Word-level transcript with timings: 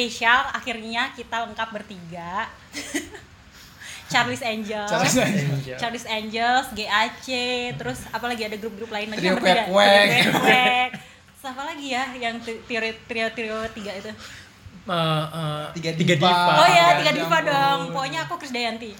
spesial 0.00 0.48
akhirnya 0.50 1.12
kita 1.12 1.44
lengkap 1.44 1.68
bertiga. 1.70 2.48
Charles 4.10 4.42
Angels, 4.42 4.90
Charles 4.90 5.14
Angel. 5.14 5.76
Charles 5.78 6.06
Angels, 6.08 6.66
GAC, 6.74 7.26
terus 7.78 8.00
apalagi 8.10 8.42
ada 8.42 8.56
grup-grup 8.56 8.90
lain 8.90 9.06
lagi 9.06 9.22
Trio 9.22 9.28
yang 9.28 9.38
berbeda. 9.38 9.62
Kwek-Kwek. 9.68 10.08
Trio 10.10 10.32
Kwek-Kwek. 10.34 10.88
Terus 11.30 11.44
apa 11.46 11.62
lagi 11.62 11.86
ya 11.86 12.04
yang 12.18 12.34
tri- 12.42 12.58
trio 12.66 12.80
trio 13.06 13.26
trio 13.30 13.56
tiga 13.70 13.92
itu? 13.94 14.10
Eh, 14.10 14.94
eh, 15.30 15.64
Tiga 15.78 15.90
tiga 15.94 16.14
diva. 16.16 16.26
diva. 16.26 16.52
Oh 16.56 16.66
ya, 16.66 16.74
ya 16.74 16.86
tiga 16.98 17.12
diva 17.14 17.38
dong. 17.44 17.80
Pokoknya 17.94 18.20
aku 18.26 18.34
Krisdayanti. 18.34 18.90
Eh 18.90 18.98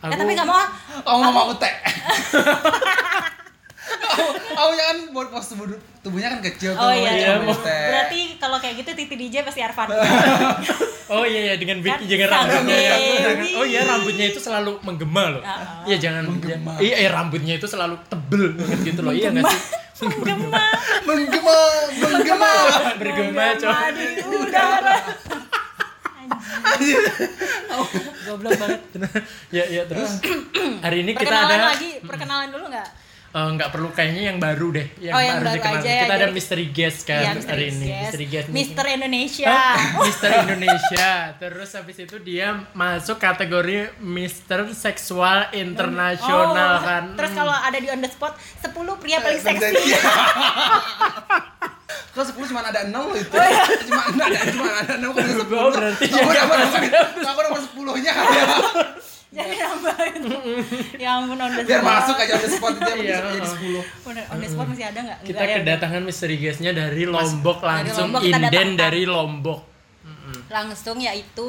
Aku- 0.00 0.14
tapi 0.16 0.32
nggak 0.32 0.48
mau. 0.48 0.62
Oh 1.04 1.14
nggak 1.20 1.34
mau 1.34 1.50
teh. 1.58 1.74
Oh, 4.10 4.30
oh 4.66 4.70
ya 4.74 4.84
kan 4.92 4.98
buat 5.14 5.28
pos 5.30 5.54
tubuh 5.54 5.66
tubuhnya 6.02 6.28
kan 6.34 6.40
kecil 6.42 6.74
tuh. 6.74 6.82
Oh 6.82 6.92
iya, 6.92 7.10
iya, 7.14 7.32
teh. 7.42 7.86
Berarti 7.90 8.20
kalau 8.42 8.58
kayak 8.58 8.82
gitu 8.82 8.90
Titi 8.94 9.14
DJ 9.16 9.46
pasti 9.46 9.60
Arvan. 9.62 9.88
Oh 11.10 11.26
iya 11.26 11.50
ya 11.50 11.54
dengan 11.58 11.82
Kan 11.82 11.98
Vicky 11.98 12.04
jangan 12.06 12.28
sang 12.30 12.46
rambutnya 12.46 12.78
ya. 12.78 12.94
Dewi. 13.34 13.50
Oh 13.58 13.66
iya 13.66 13.82
rambutnya 13.82 14.30
itu 14.30 14.38
selalu 14.38 14.78
menggema 14.86 15.22
loh. 15.34 15.42
Ah, 15.42 15.58
ah. 15.58 15.82
Iya 15.82 15.96
jangan 15.98 16.22
Menggema. 16.30 16.78
Iya 16.78 16.94
eh, 17.02 17.10
rambutnya 17.10 17.54
itu 17.58 17.66
selalu 17.66 17.98
tebel 18.06 18.54
banget 18.54 18.78
gitu 18.86 19.00
loh. 19.02 19.10
Iya 19.10 19.34
nggak 19.34 19.42
sih? 19.50 19.60
Menggema. 20.06 20.64
menggema, 21.02 21.58
menggema. 21.98 22.52
Bergema 22.94 23.44
coy. 23.58 23.74
di 23.90 24.06
udara. 24.22 24.96
Goblok 28.30 28.52
banget. 28.54 28.80
Ya 29.56 29.64
ya 29.66 29.82
terus 29.90 30.22
hari 30.78 31.02
ini 31.02 31.10
kita 31.18 31.26
Perkenalan 31.26 31.58
ada 31.58 31.66
lagi, 31.74 31.90
perkenalan 32.06 32.48
dulu 32.54 32.64
nggak? 32.70 32.88
Eh, 33.30 33.48
nggak 33.48 33.70
perlu 33.70 33.88
kayaknya 33.90 34.22
yang 34.26 34.38
baru 34.38 34.68
deh. 34.70 34.86
Yang 34.98 35.14
Oh, 35.14 35.22
yang 35.22 35.38
baru 35.38 35.56
dikenal. 35.56 35.78
aja 35.78 35.86
ya, 35.88 36.02
Kita 36.02 36.12
ada 36.12 36.20
jadi- 36.20 36.34
mystery 36.34 36.66
guest 36.68 36.98
kan 37.04 37.14
Iya, 37.16 37.28
hari 37.28 37.38
Misteri 37.38 37.64
ini. 37.68 37.86
Guest. 37.86 38.02
Mystery 38.02 38.26
guest. 38.26 38.46
Mister 38.50 38.84
Indonesia. 38.88 39.54
Mister 40.00 40.30
Indonesia. 40.40 41.08
Terus 41.36 41.70
habis 41.72 41.96
itu 42.00 42.16
dia 42.20 42.46
masuk 42.72 43.16
kategori 43.16 43.76
Mister 44.00 44.58
Seksual 44.72 45.38
Internasional 45.52 46.72
Oh, 46.74 46.82
kan. 46.82 47.04
Terus 47.14 47.32
kalau 47.32 47.52
ada 47.52 47.74
di 47.74 47.86
on 47.86 47.98
the 47.98 48.08
spot, 48.08 48.34
10 48.58 48.74
pria 48.96 49.18
paling 49.18 49.38
seksi. 49.38 49.78
Iya. 49.80 50.00
Kok 52.10 52.26
10 52.26 52.42
cuma 52.44 52.60
ada 52.60 52.82
6 52.82 52.90
loh 52.90 53.14
itu. 53.14 53.30
Cuma 53.86 54.02
ada 54.04 54.26
cuma 54.44 54.66
ada 54.72 54.94
6 54.96 55.06
kok 55.06 55.22
bisa 55.22 55.38
10. 55.40 55.54
Oh, 55.54 55.70
berarti 55.70 56.04
aku 56.08 56.32
dapat 56.32 56.58
aku 57.22 57.40
dapat 57.40 57.62
10-nya 57.68 58.12
ya. 59.30 59.46
Jadi 59.46 59.56
nambahin. 59.56 60.22
ya 60.98 61.08
ampun 61.18 61.38
on 61.38 61.50
the 61.50 61.62
spot. 61.62 61.70
Biar 61.70 61.82
masuk 61.86 62.16
aja 62.18 62.34
ada 62.34 62.48
spot 62.50 62.72
itu 62.74 62.90
Iya, 63.06 63.16
bisa 63.22 63.30
jadi 63.30 63.48
oh. 63.78 63.84
10. 63.86 64.06
Bener, 64.10 64.24
on 64.26 64.38
the 64.38 64.48
spot 64.50 64.66
masih 64.66 64.86
ada 64.90 65.00
nggak? 65.00 65.18
kita 65.22 65.38
Nggak 65.38 65.46
ya? 65.46 65.56
kedatangan 65.62 66.02
misteri 66.02 66.36
guestnya 66.36 66.70
dari 66.74 67.04
Lombok 67.06 67.58
langsung 67.62 68.10
Lombok 68.10 68.22
kita 68.26 68.36
inden 68.42 68.68
dari 68.74 69.02
Lombok. 69.06 69.60
Langsung 70.50 70.98
yaitu 70.98 71.46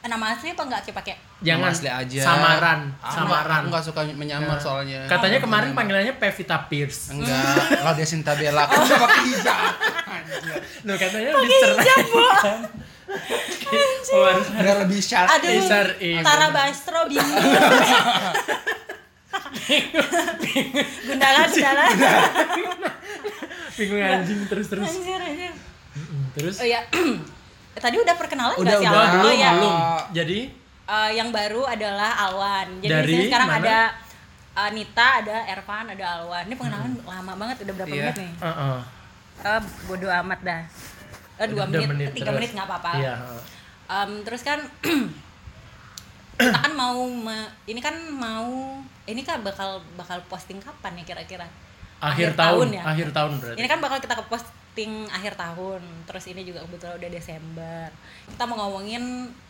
eh, 0.00 0.08
nama 0.08 0.30
asli 0.30 0.54
apa 0.54 0.62
nggak 0.62 0.80
kita 0.86 0.94
pakai? 0.94 1.14
Jangan 1.42 1.68
asli 1.68 1.90
aja. 1.90 2.20
Samaran, 2.24 2.80
Aku 3.02 3.14
samaran. 3.20 3.60
Aku 3.60 3.68
enggak 3.68 3.84
suka 3.84 4.00
menyamar 4.14 4.56
soalnya. 4.56 5.04
Katanya 5.04 5.42
kemarin 5.42 5.74
panggilannya 5.74 6.14
Pevita 6.16 6.70
Pierce. 6.70 7.12
Enggak, 7.12 7.66
Claudia 7.82 8.06
Sinta 8.06 8.32
Bella. 8.32 8.64
Kan 8.64 8.80
udah 8.80 8.98
pakai 9.02 9.22
hijab. 9.28 9.72
Anjir. 10.08 10.56
Loh 10.86 10.96
katanya 10.96 11.30
dicerai. 11.36 11.74
Oh, 11.74 11.82
harus 11.82 12.70
Biar 14.54 14.76
lebih 14.84 15.00
sharp. 15.00 15.28
Aduh, 15.28 15.50
iya. 15.98 16.20
Tara 16.20 16.48
Bastro 16.50 17.04
bingung. 17.06 17.42
Gundala, 21.04 21.40
Gundala. 21.48 21.86
bingung 23.74 24.00
anjing 24.00 24.40
terus 24.46 24.66
terus. 24.68 24.86
Anjir, 24.86 25.18
anjir. 25.18 25.52
Terus 26.34 26.54
Oh 26.58 26.66
ya, 26.66 26.80
tadi 27.84 27.96
udah 27.96 28.14
perkenalan 28.14 28.56
Udah, 28.56 28.74
nggak 28.74 28.80
sih 28.80 28.86
udah. 28.86 29.06
Belum 29.12 29.24
Oh 29.24 29.34
ya, 29.34 29.50
belum. 29.54 29.76
Jadi 30.12 30.40
Eh, 30.84 31.10
yang 31.16 31.32
baru 31.32 31.64
adalah 31.64 32.12
Alwan. 32.20 32.84
Jadi 32.84 32.92
Dari 32.92 33.14
sekarang 33.24 33.48
mana? 33.48 33.64
ada 33.64 33.78
eh, 34.54 34.70
Nita, 34.70 35.08
ada 35.24 35.36
Ervan, 35.48 35.88
ada 35.88 36.04
Alwan. 36.14 36.44
Ini 36.44 36.54
pengenalan 36.54 36.92
lama 37.00 37.32
banget, 37.34 37.64
udah 37.64 37.74
berapa 37.74 37.88
Iya. 37.88 38.04
menit 38.04 38.16
nih? 38.20 38.30
uh 38.36 38.46
-uh. 38.46 38.76
Eh, 39.40 39.60
bodo 39.84 40.08
amat 40.12 40.40
dah. 40.44 40.60
Eh, 41.34 41.46
dua 41.46 41.64
Udah 41.64 41.80
menit, 41.84 42.10
tiga 42.12 42.26
terus. 42.26 42.36
menit 42.38 42.50
nggak 42.52 42.66
apa-apa. 42.66 42.92
Iya. 42.96 43.14
Em, 43.86 44.10
terus 44.22 44.40
kan 44.40 44.58
kita 46.34 46.58
kan 46.58 46.72
mau 46.72 46.98
me- 47.04 47.52
ini 47.64 47.78
kan 47.78 47.94
mau 48.10 48.78
ini 49.04 49.22
kan 49.22 49.38
bakal 49.40 49.78
bakal 49.94 50.18
posting 50.26 50.58
kapan 50.58 50.98
ya 50.98 51.04
kira-kira? 51.06 51.46
Akhir, 51.96 52.28
Akhir 52.28 52.30
tahun, 52.34 52.66
tahun 52.68 52.68
ya? 52.72 52.82
akhir 52.84 53.08
tahun 53.10 53.32
berarti. 53.38 53.56
Ini 53.56 53.66
kan 53.66 53.78
bakal 53.78 53.98
kita 53.98 54.14
ke 54.14 54.24
posting 54.26 54.92
akhir 55.08 55.34
tahun. 55.34 55.80
Terus 56.04 56.24
ini 56.26 56.42
juga 56.42 56.60
kebetulan 56.60 56.94
udah 56.96 57.10
Desember. 57.10 57.86
Kita 58.26 58.42
mau 58.44 58.56
ngomongin 58.58 59.02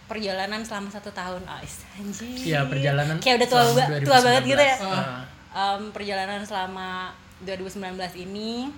perjalanan 0.05 0.61
selama 0.61 0.89
satu 0.89 1.09
tahun. 1.11 1.41
Ah, 1.45 1.59
is- 1.59 1.83
anjir. 1.95 2.37
Iya, 2.47 2.61
perjalanan 2.65 3.17
Kayak 3.19 3.37
udah 3.41 3.49
tua, 3.49 3.63
tua 4.01 4.19
banget 4.21 4.43
gitu 4.45 4.63
ya. 4.63 4.77
2019. 4.77 4.85
Ah. 4.85 5.23
Em, 5.55 5.83
perjalanan 5.91 6.41
selama 6.43 6.89
2019 7.41 7.81
ini. 8.21 8.69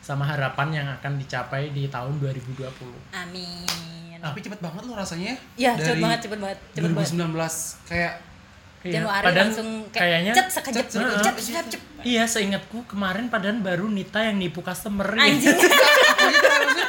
Sama 0.00 0.24
harapan 0.24 0.68
yang 0.82 0.88
akan 0.88 1.20
dicapai 1.20 1.70
di 1.76 1.86
tahun 1.92 2.16
2020. 2.18 2.64
Amin. 3.12 4.18
Tapi 4.20 4.38
cepet 4.40 4.60
banget 4.60 4.82
loh 4.84 4.96
rasanya. 4.96 5.36
Iya, 5.56 5.76
cepet 5.76 6.00
banget, 6.00 6.18
cepet 6.28 6.38
banget, 6.40 6.58
cepet 6.76 6.92
banget. 6.92 7.08
2019 7.16 7.88
kayak 7.88 8.14
Iya, 8.80 9.04
Januari 9.04 9.24
padahal 9.28 9.44
langsung 9.52 9.68
kayak 9.92 10.00
kayaknya 10.00 10.32
cet 10.32 10.48
sekejap 10.56 10.86
cet, 10.88 11.04
cet, 11.04 11.04
cet, 11.04 11.36
cet, 11.36 11.52
cet, 11.52 11.66
cet. 11.76 11.82
Iya, 12.00 12.24
seingatku 12.24 12.88
kemarin 12.88 13.28
padahal 13.28 13.60
baru 13.60 13.92
Nita 13.92 14.24
yang 14.24 14.40
nipu 14.40 14.64
customer. 14.64 15.04
Anjing. 15.20 15.52
gitu 15.52 16.48
harusnya 16.56 16.88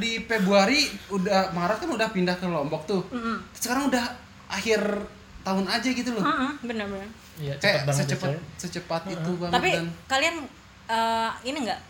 di 0.00 0.24
Februari 0.24 0.88
udah 1.12 1.52
Maret 1.52 1.84
kan 1.84 1.90
udah 1.92 2.08
pindah 2.16 2.32
ke 2.40 2.48
Lombok 2.48 2.88
tuh. 2.88 3.04
Sekarang 3.52 3.92
udah 3.92 4.00
akhir 4.48 4.80
tahun 5.44 5.68
aja 5.68 5.88
gitu 5.92 6.10
loh. 6.16 6.24
Heeh, 6.24 6.50
bener-bener. 6.64 7.08
Iya, 7.36 7.60
cepet 7.60 7.64
Kayak 7.64 7.82
banget 7.84 8.00
ya, 8.00 8.08
secepat 8.08 8.32
secepat 8.56 9.02
itu 9.08 9.30
banget 9.36 9.54
Tapi 9.56 9.70
dan 9.72 9.86
kalian 10.08 10.36
eh, 10.88 11.30
ini 11.44 11.58
enggak 11.64 11.80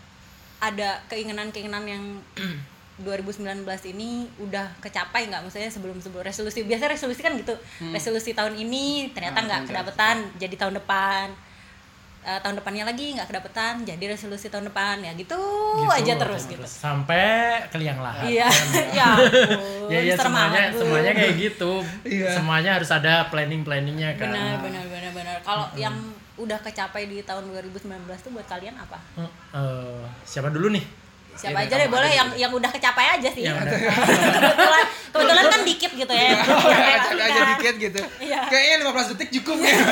ada 0.63 1.03
keinginan-keinginan 1.05 1.83
yang 1.83 2.03
2019 2.95 3.65
ini 3.89 4.29
udah 4.37 4.69
kecapai 4.77 5.25
nggak? 5.25 5.41
Maksudnya 5.41 5.67
sebelum 5.67 5.97
sebelum 5.97 6.21
resolusi 6.21 6.61
biasa 6.61 6.85
resolusi 6.87 7.19
kan 7.19 7.33
gitu. 7.33 7.51
Resolusi 7.89 8.31
tahun 8.31 8.53
ini 8.55 9.09
ternyata 9.11 9.41
Ah, 9.41 9.43
nggak 9.43 9.59
enggak. 9.59 9.69
kedapetan 9.75 10.15
jadi 10.37 10.55
tahun 10.55 10.75
depan. 10.77 11.27
Eh, 12.23 12.39
tahun 12.39 12.55
depannya 12.55 12.87
lagi 12.87 13.11
nggak 13.11 13.27
kedapetan 13.27 13.83
jadi 13.83 14.03
resolusi 14.07 14.47
tahun 14.47 14.69
depan. 14.69 15.01
Ya 15.01 15.11
gitu, 15.11 15.35
Gitu, 15.75 15.89
aja 15.91 16.13
terus 16.15 16.45
gitu. 16.45 16.63
Sampai 16.63 17.25
ke 17.67 17.75
liang 17.75 17.99
lahat. 17.99 18.23
iya 18.23 18.47
ya 18.95 19.07
ampun, 19.11 19.89
Ya, 19.89 19.99
ya 19.99 20.13
serem 20.15 20.31
semuanya 20.31 20.63
semuanya 20.71 21.11
kayak 21.11 21.33
gitu. 21.35 21.71
Iya. 22.05 22.29
Semuanya 22.31 22.71
harus 22.77 22.87
ada 22.87 23.27
planning-planningnya 23.27 24.15
kan. 24.15 24.29
benar 24.29 24.55
benar 24.61 24.85
benar 24.87 25.11
benar. 25.11 25.35
Kalau 25.41 25.65
yang 25.75 25.97
udah 26.43 26.59
kecapai 26.59 27.03
di 27.05 27.21
tahun 27.21 27.47
2019 27.47 27.83
tuh 28.17 28.31
buat 28.31 28.45
kalian 28.45 28.75
apa 28.75 28.99
Eh, 29.15 29.29
eh, 29.53 30.03
siapa 30.23 30.47
dulu 30.47 30.69
nih? 30.69 30.85
siapa 31.33 31.57
Iya, 31.57 31.65
aja 31.65 31.75
deh 31.77 31.89
boleh 31.89 32.11
yang 32.11 32.29
yang 32.37 32.51
udah 32.51 32.69
kecapai 32.69 33.05
aja 33.11 33.25
sih 33.27 33.41
Yang 33.41 33.57
kebetulan 33.65 34.83
kebetulan 35.09 35.45
kan 35.47 35.61
dikit 35.63 35.91
gitu 35.91 36.13
ya 36.13 36.29
kecapai 36.37 36.93
Acak 36.93 37.17
aja 37.17 37.33
kan. 37.35 37.47
dikit 37.51 37.75
gitu. 37.81 37.99
Iya. 38.19 38.39
Kayaknya 38.45 38.75
15 38.85 39.11
detik 39.11 39.29
cukup 39.33 39.57
ya. 39.59 39.73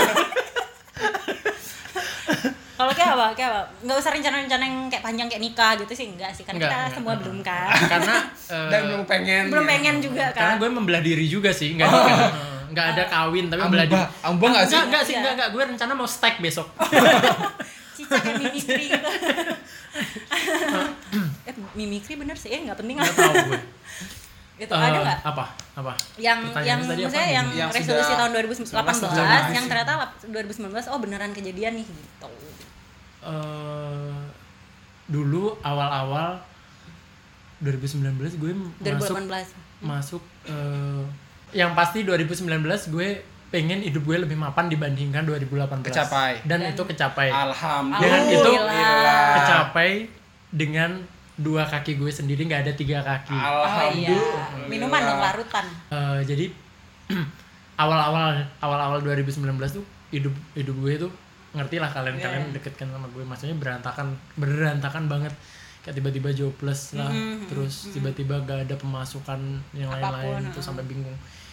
kalau 2.74 2.94
kayak 2.94 3.14
apa 3.14 3.28
kayak 3.32 3.50
apa 3.52 3.62
nggak 3.80 3.94
usah 3.96 4.12
rencana-rencana 4.12 4.64
yang 4.64 4.78
kayak 4.88 5.04
panjang 5.04 5.28
kayak 5.28 5.44
nikah 5.44 5.78
gitu 5.78 5.94
sih 5.96 6.08
enggak 6.10 6.32
sih 6.32 6.42
kan 6.42 6.54
Enggak, 6.54 6.66
kita 6.68 6.78
enggak. 6.80 6.96
semua 6.98 7.14
belum 7.16 7.38
kan 7.40 7.70
Karena 7.86 8.16
eh, 8.50 8.70
Dan 8.72 8.80
belum 8.84 9.04
pengen. 9.06 9.44
belum 9.48 9.62
ya. 9.62 9.70
pengen 9.72 9.96
juga 10.00 10.26
karena 10.32 10.46
kan 10.48 10.58
gue 10.58 10.70
membelah 10.72 11.02
diri 11.02 11.26
juga 11.26 11.50
sih, 11.52 11.74
enggak 11.74 11.88
nikah. 11.88 12.18
Eh, 12.72 12.74
Enggak 12.74 12.88
ada 12.90 13.04
kawin 13.06 13.46
tapi 13.46 13.60
membelah 13.62 13.84
diri. 13.86 14.00
Amba, 14.00 14.08
amba 14.24 14.46
nggak 14.48 14.64
sih? 14.64 14.72
Enggak, 14.72 14.86
enggak 14.88 15.04
sih, 15.04 15.14
enggak, 15.14 15.34
enggak. 15.36 15.50
Gue 15.52 15.64
rencana 15.68 15.92
mau 15.92 16.08
stack 16.08 16.40
besok. 16.40 16.68
cicak 17.92 18.18
kayak 18.18 18.40
mimikri 18.40 18.86
gitu 18.90 19.10
eh 21.44 21.54
mimikri 21.74 22.14
bener 22.16 22.34
sih 22.34 22.50
eh 22.50 22.64
nggak 22.64 22.80
penting 22.80 22.96
lah 22.96 23.04
Enggak 23.04 23.20
tahu 23.22 23.36
gue. 23.46 23.62
gitu 24.62 24.72
Eh, 24.72 24.80
ada 24.80 24.98
nggak 25.02 25.20
Apa? 25.24 25.46
Apa? 25.74 25.92
yang 26.18 26.40
Pertanyaannya 26.46 26.66
yang 26.66 26.80
tadi 26.82 27.02
apa 27.02 27.08
maksudnya 27.08 27.28
yang, 27.30 27.48
Yang 27.52 27.70
resolusi 27.74 28.04
sudah 28.06 28.18
tahun 28.18 28.32
2018 28.32 29.52
18 29.52 29.52
yang 29.52 29.66
ternyata 29.68 29.92
lap- 29.98 30.18
2019 30.24 30.64
oh 30.88 31.00
beneran 31.00 31.32
kejadian 31.32 31.74
nih 31.76 31.86
gitu 31.86 32.30
eh 33.22 34.16
dulu 35.06 35.44
awal-awal 35.62 36.40
2019 37.60 38.02
gue 38.34 38.52
masuk 38.80 39.18
2018 39.20 39.84
masuk 39.84 40.22
eh, 40.48 41.04
yang 41.52 41.72
pasti 41.72 42.02
2019 42.02 42.48
gue 42.88 43.10
pengen 43.48 43.80
hidup 43.80 44.02
gue 44.02 44.18
lebih 44.18 44.36
mapan 44.36 44.66
dibandingkan 44.66 45.24
2018 45.24 45.84
Kecapai. 45.84 46.40
dan, 46.42 46.60
Dan- 46.62 46.72
itu 46.72 46.82
kecapai. 46.82 47.28
Alhamdulillah. 47.28 48.00
Dengan 48.02 48.22
itu 48.26 48.40
Alhamdulillah. 48.50 49.28
kecapai 49.36 49.90
dengan 50.50 50.92
dua 51.34 51.64
kaki 51.66 51.96
gue 51.96 52.08
sendiri 52.10 52.46
nggak 52.46 52.62
ada 52.62 52.74
tiga 52.74 53.02
kaki. 53.02 53.34
Oh 53.34 53.66
iya. 53.92 54.16
Minuman 54.66 55.02
dong 55.02 55.20
larutan. 55.20 55.66
Eh, 55.90 56.20
jadi 56.24 56.46
awal-awal 57.78 58.40
awal-awal 58.60 59.00
2019 59.02 59.44
tuh 59.74 59.84
hidup 60.10 60.34
hidup 60.54 60.76
gue 60.78 60.94
tuh 61.00 61.12
ngerti 61.52 61.76
lah 61.78 61.90
kalian 61.90 62.16
kalian 62.16 62.44
Iya. 62.48 62.54
deket 62.56 62.74
kan 62.76 62.88
sama 62.88 63.08
gue. 63.10 63.24
Maksudnya 63.26 63.56
berantakan 63.56 64.08
berantakan 64.36 65.06
banget. 65.08 65.34
Kayak 65.82 65.98
tiba-tiba 65.98 66.30
jobless 66.32 66.94
lah 66.94 67.10
terus 67.48 67.90
tiba-tiba 67.90 68.38
gak 68.40 68.70
ada 68.70 68.76
pemasukan 68.78 69.42
yang 69.74 69.90
lain-lain 69.90 70.46
tuh 70.54 70.62
sampai 70.62 70.86
bingung 70.86 71.10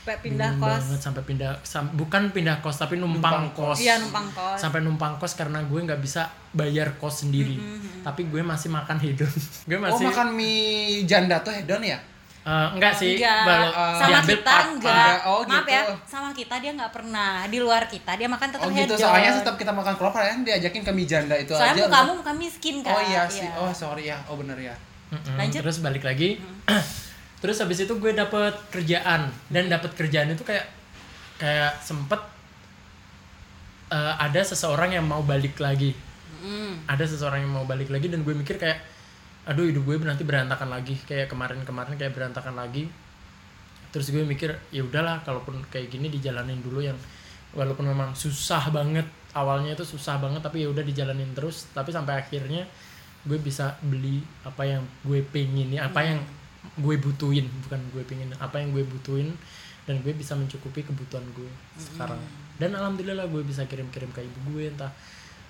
Sampai 0.08 0.24
pindah 0.24 0.48
Bingung 0.50 0.64
kos. 0.64 0.80
banget 0.80 1.00
sampai 1.00 1.22
pindah 1.22 1.50
sam- 1.62 1.92
bukan 1.92 2.22
pindah 2.30 2.56
kos 2.58 2.76
tapi 2.76 2.96
numpang, 2.96 3.20
Numpang 3.20 3.46
kos. 3.52 3.76
kos. 3.76 3.78
Iya 3.78 3.94
numpang 3.98 4.26
kos. 4.30 4.56
Sampai 4.56 4.80
numpang 4.80 5.12
kos 5.14 5.32
karena 5.34 5.60
gue 5.60 5.80
nggak 5.82 6.00
bisa 6.00 6.22
bayar 6.50 6.96
kos 6.96 7.22
sendiri. 7.22 7.60
Tapi 8.00 8.24
gue 8.24 8.40
masih 8.40 8.68
makan 8.68 8.96
hedon 8.96 9.28
gue 9.68 9.76
Oh 9.76 9.82
masih 9.82 10.04
makan 10.06 10.28
mie 10.32 11.04
janda 11.04 11.36
tuh 11.38 11.52
hedon 11.52 11.84
ya? 11.84 12.00
Eh, 12.40 12.68
enggak 12.72 12.96
sih. 12.96 13.14
Enggak. 13.14 13.44
Baru 13.44 13.68
sama 13.68 14.08
diambil 14.08 14.32
kita 14.34 14.48
part- 14.48 14.70
enggak. 14.70 14.88
Enggak. 14.88 15.16
Oh, 15.22 15.40
maaf 15.42 15.52
gitu. 15.60 15.68
ya. 15.70 15.82
Sama 16.02 16.28
kita 16.32 16.54
dia 16.56 16.70
nggak 16.72 16.88
pernah. 16.90 17.32
Di 17.44 17.58
luar 17.58 17.82
kita 17.84 18.12
dia 18.14 18.24
makan 18.26 18.48
tetap 18.48 18.64
Oh 18.64 18.72
gitu, 18.72 18.80
hedon. 18.88 18.98
soalnya 18.98 19.30
setiap 19.30 19.56
kita 19.56 19.68
makan 19.70 19.94
kelopak 19.94 20.22
ya. 20.22 20.32
Diajakin 20.40 20.80
ke 20.80 20.90
mie 20.90 21.04
janda 21.04 21.36
itu 21.36 21.52
soalnya 21.52 21.84
aja. 21.84 21.92
kamu 21.94 22.12
bukan 22.16 22.34
miskin 22.34 22.74
kan 22.80 22.90
Oh 22.90 23.02
iya 23.04 23.28
sih, 23.28 23.44
oh 23.54 23.68
sorry 23.70 24.08
ya, 24.08 24.16
oh 24.24 24.34
bener 24.34 24.56
ya. 24.56 24.72
Mm-mm. 25.08 25.36
Lanjut. 25.36 25.60
terus 25.60 25.76
balik 25.78 26.00
lagi 26.02 26.36
terus 27.38 27.58
habis 27.62 27.82
itu 27.82 27.94
gue 27.98 28.12
dapet 28.14 28.54
kerjaan. 28.70 29.30
Dan 29.50 29.70
dapet 29.70 29.94
kerjaan 29.94 30.34
itu 30.34 30.42
kayak 30.42 30.66
kayak 31.38 31.78
sempet 31.82 32.18
eh, 33.94 34.14
ada 34.18 34.40
seseorang 34.42 34.94
yang 34.94 35.06
mau 35.06 35.22
balik 35.22 35.58
lagi. 35.58 35.94
Hmm. 36.38 36.86
ada 36.86 37.02
seseorang 37.02 37.42
yang 37.42 37.50
mau 37.50 37.66
balik 37.66 37.90
lagi 37.90 38.06
dan 38.06 38.22
gue 38.22 38.30
mikir 38.30 38.62
kayak 38.62 38.78
aduh 39.42 39.66
hidup 39.66 39.82
gue 39.82 39.98
nanti 40.06 40.22
berantakan 40.22 40.70
lagi. 40.70 40.94
Kayak 41.02 41.34
kemarin-kemarin 41.34 41.98
kayak 41.98 42.14
berantakan 42.14 42.54
lagi. 42.54 42.86
Terus 43.90 44.14
gue 44.14 44.22
mikir 44.22 44.54
ya 44.70 44.86
udahlah 44.86 45.26
kalaupun 45.26 45.64
kayak 45.66 45.90
gini 45.90 46.06
dijalanin 46.12 46.62
dulu 46.62 46.78
yang 46.78 46.94
walaupun 47.56 47.90
memang 47.90 48.14
susah 48.14 48.70
banget 48.70 49.08
awalnya 49.32 49.72
itu 49.72 49.82
susah 49.82 50.20
banget 50.20 50.44
tapi 50.44 50.62
ya 50.62 50.68
udah 50.70 50.84
dijalanin 50.86 51.34
terus. 51.34 51.66
Tapi 51.74 51.90
sampai 51.90 52.22
akhirnya 52.22 52.68
gue 53.26 53.38
bisa 53.42 53.74
beli 53.82 54.22
apa 54.46 54.62
yang 54.62 54.82
gue 55.02 55.20
pengen 55.26 55.74
apa 55.80 56.00
yang 56.06 56.22
gue 56.78 56.96
butuhin 56.98 57.46
bukan 57.66 57.80
gue 57.94 58.02
pengen 58.06 58.30
apa 58.38 58.58
yang 58.58 58.74
gue 58.74 58.82
butuhin 58.86 59.34
dan 59.88 60.04
gue 60.04 60.12
bisa 60.12 60.36
mencukupi 60.36 60.84
kebutuhan 60.84 61.24
gue 61.32 61.48
sekarang. 61.80 62.20
Dan 62.60 62.76
alhamdulillah 62.76 63.24
gue 63.30 63.40
bisa 63.46 63.64
kirim-kirim 63.64 64.12
ke 64.12 64.20
ibu 64.20 64.38
gue 64.52 64.68
entah 64.68 64.92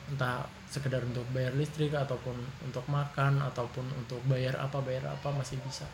entah 0.09 0.47
sekedar 0.71 1.05
untuk 1.05 1.27
bayar 1.37 1.53
listrik 1.53 1.93
ataupun 1.93 2.39
untuk 2.65 2.85
makan 2.89 3.45
ataupun 3.45 3.85
untuk 3.99 4.23
bayar 4.25 4.57
apa 4.57 4.79
bayar 4.81 5.11
apa 5.11 5.29
masih 5.35 5.59
bisa. 5.67 5.85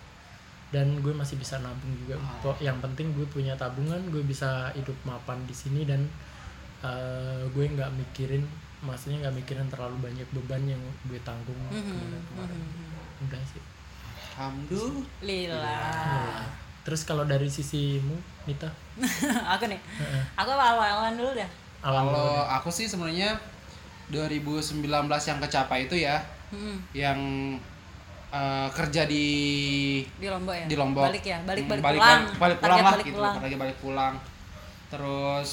Dan 0.68 1.00
gue 1.00 1.14
masih 1.14 1.38
bisa 1.40 1.56
nabung 1.62 1.94
juga. 2.04 2.20
Kok 2.44 2.60
yang 2.60 2.78
penting 2.84 3.14
gue 3.16 3.26
punya 3.30 3.56
tabungan 3.56 4.02
gue 4.12 4.22
bisa 4.22 4.70
hidup 4.76 4.98
mapan 5.08 5.40
di 5.48 5.54
sini 5.56 5.88
dan 5.88 6.04
eh, 6.84 7.42
gue 7.48 7.64
nggak 7.64 7.90
mikirin 7.96 8.44
maksudnya 8.84 9.24
nggak 9.24 9.40
mikirin 9.40 9.66
terlalu 9.72 9.96
banyak 10.04 10.28
beban 10.36 10.62
yang 10.68 10.82
gue 11.08 11.18
tanggung 11.24 11.56
kemarin-kemarin. 11.72 12.60
Udah 13.24 13.42
sih 13.48 13.73
Alhamdulillah. 14.34 15.62
Nah, 15.62 16.42
terus 16.82 17.02
kalau 17.02 17.24
dari 17.24 17.46
sisimu 17.46 18.12
Nita 18.44 18.68
aku 19.48 19.64
nih 19.64 19.80
aku 20.34 20.50
awal-awalan 20.50 21.14
dulu 21.14 21.32
dah 21.32 21.48
awal 21.80 22.02
Kalau 22.04 22.28
aku 22.44 22.68
sih 22.68 22.84
sebenarnya 22.84 23.32
2019 24.06 24.84
yang 25.08 25.38
kecapai 25.40 25.78
itu 25.84 25.96
ya, 25.98 26.18
Hmm. 26.46 26.76
yang 26.92 27.18
eh, 28.28 28.68
kerja 28.70 29.06
di 29.06 29.26
di 30.12 30.26
lombok 30.26 30.54
ya 30.54 30.66
di 30.66 30.76
Lombok. 30.76 31.02
balik 31.04 31.24
ya 31.24 31.38
balik 31.40 31.64
Hmm, 31.64 31.70
balik, 31.72 31.82
balik, 31.82 31.98
pulang 31.98 32.20
balik, 32.20 32.38
balik 32.38 32.58
pulang 32.58 32.60
Target 32.60 32.84
lah 32.84 32.92
balik 32.92 33.04
gitu, 33.04 33.16
pulang. 33.16 33.34
lagi 33.40 33.56
balik 33.56 33.76
pulang. 33.80 34.14
Terus 34.88 35.50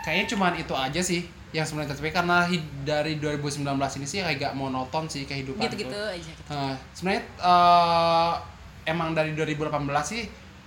kayaknya 0.00 0.26
cuman 0.28 0.52
itu 0.56 0.74
aja 0.74 1.00
sih 1.00 1.20
yang 1.56 1.64
sebenarnya 1.64 1.90
tercapai 1.90 2.12
karena 2.12 2.44
hid- 2.44 2.68
dari 2.82 3.16
2019 3.16 3.64
ini 3.96 4.04
sih 4.04 4.20
kayak 4.20 4.36
gak 4.38 4.54
monoton 4.54 5.04
sih 5.06 5.24
kehidupan 5.24 5.64
gitu-gitu 5.64 5.96
aja 5.96 6.20
gitu. 6.20 6.50
Eh, 6.50 6.74
sebenarnya 6.92 7.22
eh, 7.38 8.32
emang 8.86 9.10
dari 9.10 9.32
2018 9.32 9.72
sih 10.04 10.22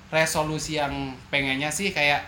resolusi 0.10 0.76
yang 0.76 0.92
pengennya 1.30 1.70
sih 1.70 1.90
kayak 1.90 2.26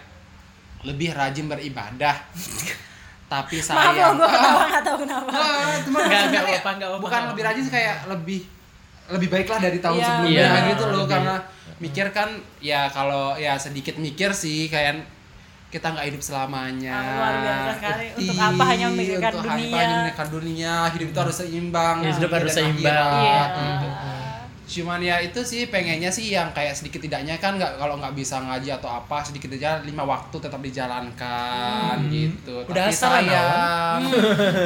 lebih 0.84 1.10
rajin 1.12 1.46
beribadah. 1.48 2.14
Tapi 3.32 3.58
maaf 3.58 3.96
sayang. 3.96 4.14
loh 4.14 4.20
gue 4.20 4.30
ketawa 4.30 4.64
nggak 4.66 4.84
tahu 4.84 4.98
kenapa 5.00 5.30
nggak 5.32 5.82
sebenarnya 5.82 6.42
apa-apa, 6.44 6.70
nggak 6.70 6.90
apa-apa. 6.90 7.02
bukan 7.02 7.22
lebih 7.32 7.44
rajin 7.44 7.64
sih 7.64 7.74
kayak 7.74 7.98
lebih 8.08 8.42
lebih 9.08 9.28
baiklah 9.28 9.60
dari 9.60 9.80
tahun 9.80 9.98
Iya. 9.98 10.06
sebelumnya 10.06 10.44
Iya, 10.44 10.68
gitu 10.70 10.84
loh 10.86 10.96
lebih. 11.00 11.10
karena 11.10 11.36
mikir 11.80 12.08
kan 12.10 12.30
ya 12.60 12.82
kalau 12.88 13.34
ya 13.36 13.56
sedikit 13.56 13.96
mikir 13.98 14.30
sih 14.32 14.68
kayak 14.68 15.00
kita 15.72 15.88
nggak 15.90 16.06
hidup 16.06 16.22
selamanya. 16.22 16.94
Ah, 16.94 17.08
luar 17.16 17.34
biasa 17.40 17.70
sekali. 17.74 18.06
Untuk 18.14 18.36
Ih, 18.36 18.40
apa 18.44 18.64
hanya 18.68 18.86
memikirkan 18.90 19.32
untuk 19.32 19.44
dunia? 19.48 19.64
apa 19.66 19.78
hanya 19.78 19.96
memikirkan 19.96 20.28
dunia, 20.30 20.74
hidup 20.92 21.08
itu 21.08 21.20
harus 21.20 21.36
seimbang. 21.38 21.96
Ya, 21.98 22.12
hidup 22.12 22.32
harus 22.32 22.52
seimbang. 22.52 22.92
akhirat, 23.08 23.50
Iya. 23.50 23.64
gitu. 23.64 23.88
Cuman 24.72 25.04
ya 25.04 25.20
itu 25.20 25.44
sih 25.44 25.68
pengennya 25.68 26.08
sih 26.08 26.32
yang 26.32 26.56
kayak 26.56 26.72
sedikit 26.72 27.04
tidaknya 27.04 27.36
kan 27.36 27.60
nggak 27.60 27.76
kalau 27.76 28.00
nggak 28.00 28.16
bisa 28.16 28.40
ngaji 28.40 28.72
atau 28.72 28.88
apa 28.88 29.20
sedikit 29.20 29.52
aja 29.52 29.84
lima 29.84 30.08
waktu 30.08 30.32
tetap 30.40 30.64
dijalankan 30.64 32.00
gitu. 32.08 32.64
Udah 32.64 32.88
Tapi 32.88 32.96
sayang 32.96 34.00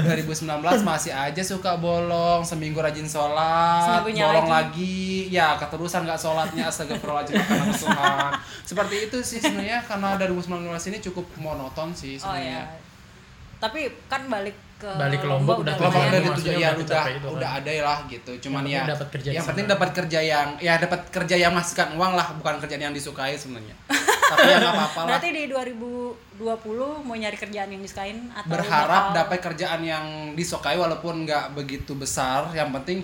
2019 0.05 0.45
masih 0.93 1.09
aja 1.09 1.41
suka 1.41 1.75
bolong 1.75 2.45
seminggu 2.45 2.77
rajin 2.79 3.09
sholat 3.09 3.81
Seminggunya 3.81 4.29
bolong 4.29 4.49
lagi. 4.49 5.25
lagi. 5.25 5.33
ya 5.33 5.57
keterusan 5.57 6.05
nggak 6.05 6.19
sholatnya 6.21 6.69
astagfirullahaladzim 6.69 7.41
karena 7.41 7.73
Tuhan 7.73 8.31
seperti 8.61 8.95
itu 9.09 9.17
sih 9.21 9.39
sebenarnya 9.41 9.81
karena 9.83 10.13
2019 10.21 10.69
ini 10.93 10.97
cukup 11.01 11.25
monoton 11.41 11.89
sih 11.91 12.21
oh 12.21 12.33
ya 12.33 12.61
sebenarnya 12.61 12.61
tapi 13.55 13.81
kan 14.05 14.21
balik 14.27 14.53
ke 14.75 14.89
Balik 14.91 15.19
ke 15.19 15.27
Lombok 15.27 15.63
udah 15.63 15.73
Kalau 15.73 15.87
lumayan 15.87 16.09
dari 16.09 16.13
ya, 16.13 16.19
itu 16.19 16.29
maksudnya 16.29 16.51
ya 16.53 16.69
udah 16.69 16.75
udah 16.75 17.03
itu 17.07 17.23
kan. 17.23 17.35
udah 17.35 17.49
ada 17.55 17.71
lah 17.79 17.99
gitu. 18.05 18.31
Cuman 18.43 18.61
Yang 18.61 18.67
ya 18.67 18.75
penting 18.75 18.91
dapat 18.91 19.07
kerja 19.09 19.25
di 19.25 19.35
yang 19.35 19.45
penting 19.45 19.65
dapat 19.65 19.89
kerja 19.91 20.19
yang 20.21 20.47
ya 20.59 20.73
dapat 20.77 21.01
kerja 21.09 21.35
yang 21.37 21.51
menghasilkan 21.51 21.89
uang 21.95 22.13
lah, 22.13 22.27
bukan 22.35 22.53
kerjaan 22.59 22.83
yang 22.83 22.91
disukai 22.91 23.33
sebenarnya. 23.33 23.75
Tapi 24.31 24.41
ya 24.43 24.57
nggak 24.57 24.73
apa-apa 24.73 24.99
lah. 24.99 25.07
berarti 25.07 25.29
di 25.31 25.43
2020 25.47 26.41
mau 27.01 27.15
nyari 27.15 27.37
kerjaan 27.37 27.69
yang 27.69 27.79
disukain 27.79 28.17
atau 28.29 28.49
Berharap 28.49 29.03
bakal- 29.07 29.15
dapat 29.15 29.39
kerjaan 29.41 29.81
yang 29.81 30.05
disukai 30.33 30.75
walaupun 30.75 31.23
nggak 31.23 31.53
begitu 31.53 31.93
besar. 31.93 32.51
Yang 32.51 32.69
penting 32.75 32.99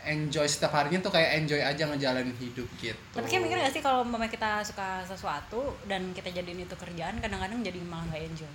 enjoy 0.00 0.46
setiap 0.46 0.72
harinya 0.72 1.02
tuh 1.02 1.10
kayak 1.10 1.36
enjoy 1.36 1.60
aja 1.60 1.84
ngejalanin 1.84 2.32
hidup 2.32 2.64
gitu. 2.78 2.96
tapi 3.12 3.28
kayak 3.28 3.42
mikir 3.44 3.58
gak 3.58 3.68
sih 3.68 3.82
kalau 3.82 4.00
umpamanya 4.00 4.30
kita 4.30 4.64
suka 4.64 5.04
sesuatu 5.04 5.76
dan 5.84 6.16
kita 6.16 6.32
jadiin 6.32 6.64
itu 6.64 6.72
kerjaan 6.72 7.20
kadang-kadang 7.20 7.60
jadi 7.60 7.76
malah 7.84 8.08
nggak 8.08 8.24
enjoy 8.24 8.48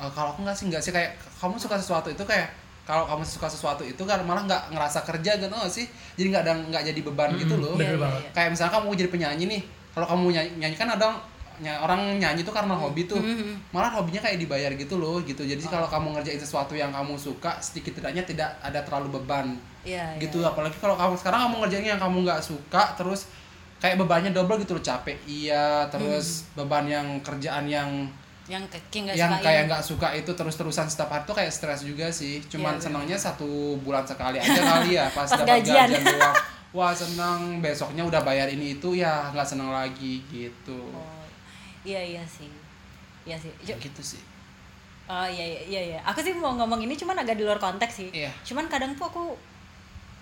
Eh, 0.00 0.10
kalau 0.16 0.32
aku 0.32 0.40
nggak 0.42 0.56
sih 0.56 0.64
nggak 0.72 0.80
sih 0.80 0.92
kayak 0.92 1.12
kamu 1.36 1.60
suka 1.60 1.76
sesuatu 1.76 2.08
itu 2.08 2.24
kayak 2.24 2.48
kalau 2.88 3.04
kamu 3.04 3.22
suka 3.22 3.46
sesuatu 3.46 3.84
itu 3.84 4.02
kan 4.02 4.24
malah 4.24 4.42
nggak 4.48 4.72
ngerasa 4.72 5.04
kerja 5.04 5.36
gitu 5.36 5.52
nggak 5.52 5.68
sih? 5.68 5.84
Jadi 6.16 6.26
nggak 6.32 6.42
ada 6.48 6.52
nggak 6.56 6.82
jadi 6.88 7.00
beban 7.04 7.30
gitu 7.36 7.54
loh. 7.60 7.76
bener 7.76 7.94
Iya, 7.94 7.94
iya, 7.94 8.00
banget. 8.00 8.20
iya. 8.24 8.30
kayak 8.32 8.48
misalnya 8.56 8.72
kamu 8.72 8.84
mau 8.88 8.96
jadi 8.96 9.10
penyanyi 9.12 9.44
nih 9.46 9.62
kalau 9.90 10.06
kamu 10.08 10.24
nyanyi, 10.32 10.50
nyanyi 10.56 10.76
kan 10.78 10.88
ada 10.90 11.06
orang 11.60 12.16
nyanyi 12.16 12.40
itu 12.40 12.52
karena 12.56 12.72
hobi 12.72 13.04
tuh. 13.04 13.20
Mhm. 13.20 13.68
malah 13.76 13.92
hobinya 13.92 14.24
kayak 14.24 14.40
dibayar 14.40 14.72
gitu 14.72 14.96
loh 14.96 15.20
gitu. 15.20 15.44
Jadi 15.44 15.60
kalau 15.68 15.84
kamu 15.84 16.16
ngerjain 16.16 16.40
sesuatu 16.40 16.72
yang 16.72 16.88
kamu 16.88 17.20
suka 17.20 17.60
sedikit 17.60 18.00
tidaknya 18.00 18.24
tidak 18.24 18.56
ada 18.64 18.80
terlalu 18.80 19.20
beban. 19.20 19.52
Iya, 19.84 20.16
gitu. 20.16 20.40
iya. 20.40 20.48
apalagi 20.48 20.80
kalau 20.80 20.96
kamu 20.96 21.14
sekarang 21.20 21.40
kamu 21.46 21.54
ngerjain 21.60 21.86
yang 21.86 22.00
kamu 22.00 22.24
nggak 22.24 22.40
suka 22.40 22.96
terus 22.96 23.28
kayak 23.76 24.00
bebannya 24.00 24.32
double 24.32 24.56
gitu 24.56 24.72
loh 24.72 24.80
capek. 24.80 25.20
Iya 25.28 25.84
terus 25.92 26.48
beban 26.56 26.88
yang 26.88 27.20
kerjaan 27.20 27.68
yang 27.68 28.08
yang 28.50 28.66
keki 28.66 28.98
nggak 29.04 29.14
yang 29.14 29.30
sukain. 29.30 29.44
kayak 29.46 29.62
nggak 29.64 29.82
suka 29.84 30.08
itu 30.12 30.30
terus-terusan 30.30 30.86
setiap 30.86 31.06
hari 31.08 31.22
tuh 31.22 31.32
kayak 31.32 31.48
stres 31.48 31.80
juga 31.82 32.10
sih. 32.10 32.42
Cuman 32.44 32.74
Iya, 32.74 32.82
senangnya 32.82 33.14
satu 33.16 33.46
bulan 33.78 34.02
sekali 34.02 34.36
aja 34.36 34.58
kali 34.60 34.90
ya 34.92 35.06
pas, 35.08 35.24
Pas 35.24 35.38
dapat 35.38 35.62
gajian. 35.62 35.86
gajian 35.86 36.02
doang. 36.04 36.34
Wah 36.70 36.90
senang 36.92 37.40
besoknya 37.58 38.02
udah 38.02 38.20
bayar 38.20 38.46
ini 38.46 38.74
itu 38.74 38.94
ya 38.94 39.30
nggak 39.30 39.42
senang 39.44 39.70
lagi 39.70 40.22
gitu. 40.26 40.78
Oh, 40.90 41.22
iya 41.82 41.98
iya 42.00 42.22
sih 42.22 42.50
iya 43.22 43.36
sih 43.36 43.50
Ya 43.60 43.74
gitu 43.76 44.02
sih. 44.02 44.22
oh 45.06 45.26
iya 45.26 45.42
iya 45.44 45.60
iya 45.64 45.80
iya 45.88 45.98
aku 46.02 46.18
sih 46.18 46.30
mau 46.32 46.54
ngomong 46.54 46.78
ini 46.80 46.94
cuman 46.94 47.14
agak 47.16 47.34
di 47.34 47.42
luar 47.42 47.58
konteks 47.58 47.94
sih 47.96 48.08
Iya. 48.12 48.30
cuman 48.42 48.66
kadang 48.66 48.94
tuh 48.94 49.04
aku 49.04 49.24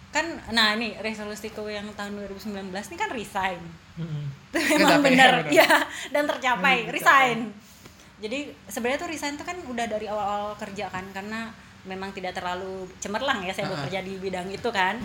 kan 0.09 0.25
nah 0.49 0.73
ini 0.73 0.97
resolusiku 0.99 1.69
yang 1.69 1.85
tahun 1.93 2.17
2019 2.17 2.73
ini 2.73 2.97
kan 2.97 3.11
resign 3.13 3.61
Mm-mm. 3.95 4.25
itu 4.49 4.57
Tercapai, 4.57 4.81
memang 4.81 5.01
benar 5.05 5.31
ya, 5.31 5.39
benar. 5.39 5.53
ya 5.53 5.69
dan 6.09 6.25
tercapai 6.25 6.77
Hmm, 6.81 6.91
resign 6.91 7.39
jadi 8.19 8.39
sebenarnya 8.65 8.99
tuh 8.99 9.09
resign 9.09 9.35
tuh 9.35 9.45
kan 9.45 9.57
udah 9.65 9.87
dari 9.87 10.07
awal-awal 10.07 10.55
kerja 10.57 10.87
kan 10.87 11.07
karena 11.09 11.51
memang 11.85 12.11
tidak 12.11 12.33
terlalu 12.33 12.87
cemerlang 12.99 13.41
ya 13.41 13.53
saya 13.53 13.67
Ah. 13.67 13.73
bekerja 13.77 14.01
di 14.01 14.15
bidang 14.17 14.49
itu 14.49 14.69
kan 14.69 14.99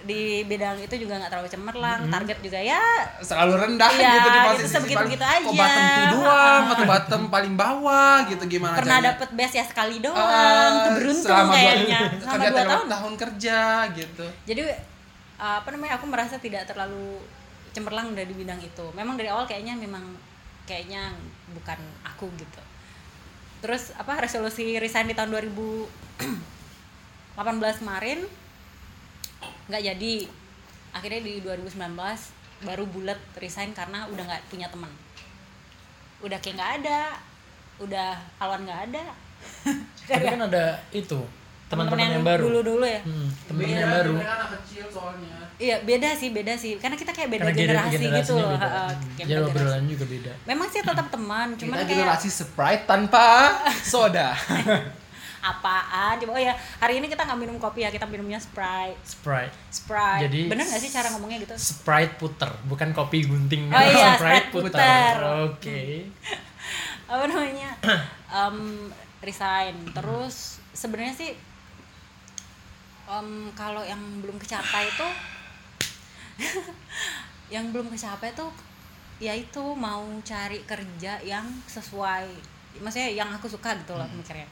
di 0.00 0.20
bidang 0.44 0.76
itu 0.78 0.94
juga 0.98 1.16
nggak 1.16 1.28
terlalu 1.28 1.48
cemerlang 1.48 2.00
Hmm. 2.02 2.12
target 2.12 2.38
juga 2.38 2.60
ya 2.60 2.80
Selalu 3.18 3.52
rendah 3.58 3.88
Iya, 3.90 4.04
gitu 4.12 4.12
di 4.20 4.30
gitu, 4.30 4.46
posisi 4.46 4.68
sebegitu-begitu 4.70 5.24
paling- 5.24 5.40
aja. 5.40 5.48
Kok 5.48 5.56
bottom 5.56 5.84
two 5.88 6.06
doang 6.14 6.64
atau 6.68 6.84
bottom 6.86 7.22
paling 7.34 7.54
bawah 7.54 8.16
gitu 8.26 8.44
gimana 8.46 8.76
pernah 8.76 8.98
caranya? 8.98 9.10
dapet 9.10 9.28
best 9.32 9.54
ya 9.54 9.64
sekali 9.64 9.96
doang 9.98 10.72
tuh 10.78 10.92
beruntung 10.94 11.24
selama 11.24 11.48
dua- 11.48 11.56
kayaknya 11.56 11.98
selama 12.20 12.34
kerja 12.36 12.48
dua 12.52 12.64
tahun 12.68 12.86
tahun 12.90 13.12
kerja 13.16 13.58
gitu. 13.94 14.26
jadi 14.44 14.62
uh, 15.36 15.56
apa 15.58 15.68
namanya 15.72 15.92
aku 15.96 16.04
merasa 16.06 16.36
tidak 16.36 16.62
terlalu 16.64 17.16
cemerlang 17.72 18.06
udah 18.12 18.22
di 18.22 18.34
bidang 18.34 18.60
itu 18.60 18.86
memang 18.92 19.16
dari 19.16 19.26
awal 19.26 19.44
kayaknya 19.44 19.72
memang 19.74 20.04
kayaknya 20.64 21.12
bukan 21.52 21.78
aku 22.04 22.28
gitu. 22.36 22.62
Terus 23.64 23.96
apa 23.96 24.20
resolusi 24.20 24.76
resign 24.76 25.08
di 25.08 25.16
tahun 25.16 25.32
2018 25.32 25.88
kemarin 27.80 28.20
nggak 29.68 29.84
jadi. 29.84 30.14
Akhirnya 30.94 31.26
di 31.26 31.42
2019 31.42 31.74
baru 32.64 32.86
bulat 32.86 33.18
resign 33.40 33.74
karena 33.74 34.06
udah 34.08 34.24
nggak 34.24 34.44
punya 34.52 34.68
teman. 34.70 34.92
Udah 36.22 36.38
kayak 36.40 36.56
nggak 36.60 36.72
ada 36.84 37.00
udah 37.82 38.10
kawan 38.38 38.62
nggak 38.64 38.82
ada. 38.92 39.04
Tapi 40.04 40.24
kan 40.24 40.40
ada 40.48 40.80
itu 40.92 41.20
teman-teman 41.66 41.96
teman-teman 41.96 42.12
yang, 42.12 42.24
baru. 42.24 42.42
dulu 42.44 42.60
dulu 42.62 42.84
ya 42.84 43.00
Hmm, 43.00 43.28
teman-teman 43.46 43.76
yang 43.76 43.90
baru. 43.90 44.14
Anak 44.16 44.48
kecil 44.58 44.84
soalnya. 44.86 45.34
iya 45.54 45.76
beda 45.80 46.10
sih 46.12 46.28
beda 46.28 46.54
sih 46.54 46.72
karena 46.76 46.94
kita 46.94 47.10
kayak 47.10 47.30
beda 47.30 47.42
Karena 47.44 47.56
generasi 47.56 48.04
gitu 48.10 48.32
loh 48.34 48.48
beda. 48.50 48.68
Hmm. 48.68 48.94
Jadi 49.16 49.32
obrolan 49.40 49.84
juga 49.86 50.04
beda. 50.04 50.32
memang 50.44 50.68
sih 50.68 50.80
tetap 50.80 51.06
teman 51.08 51.48
cuman 51.54 51.74
Kita 51.74 51.84
kayak 51.84 51.98
generasi 52.00 52.28
Sprite 52.28 52.84
tanpa 52.84 53.26
soda. 53.86 54.34
apaan 55.44 56.16
coba 56.16 56.30
oh 56.30 56.42
ya 56.42 56.52
hari 56.78 56.96
ini 56.96 57.06
kita 57.06 57.20
nggak 57.20 57.36
minum 57.36 57.56
kopi 57.58 57.84
ya 57.84 57.92
kita 57.92 58.08
minumnya 58.08 58.40
sprite 58.40 58.96
Sprite. 59.04 59.52
sprite 59.68 60.24
Jadi- 60.24 60.48
bener 60.48 60.64
nggak 60.64 60.80
sih 60.80 60.88
cara 60.88 61.12
ngomongnya 61.12 61.36
gitu 61.38 61.52
Sprite 61.54 62.16
puter, 62.16 62.48
bukan 62.64 62.88
kopi 62.90 63.28
gunting. 63.28 63.68
Oh 63.68 63.76
iya, 63.76 64.16
Sprite 64.16 64.48
puter. 64.50 65.14
Oke. 65.44 66.08
apa 67.04 67.24
namanya 67.28 67.76
Em, 68.40 68.88
resign 69.20 69.84
terus 69.92 70.56
sebenarnya 70.72 71.12
sih 71.14 71.36
em, 73.08 73.52
kalau 73.52 73.82
yang 73.84 74.00
belum 74.24 74.36
kecapai 74.40 74.88
itu 74.88 75.08
yang 77.54 77.70
belum 77.70 77.92
kecapai 77.92 78.32
tuh 78.34 78.50
itu 79.22 79.64
mau 79.78 80.04
cari 80.26 80.60
kerja 80.66 81.22
yang 81.22 81.46
sesuai. 81.70 82.28
Maksudnya 82.82 83.14
yang 83.14 83.30
aku 83.30 83.46
suka 83.46 83.72
gitu 83.78 83.94
loh 83.94 84.08
mikirnya 84.12 84.44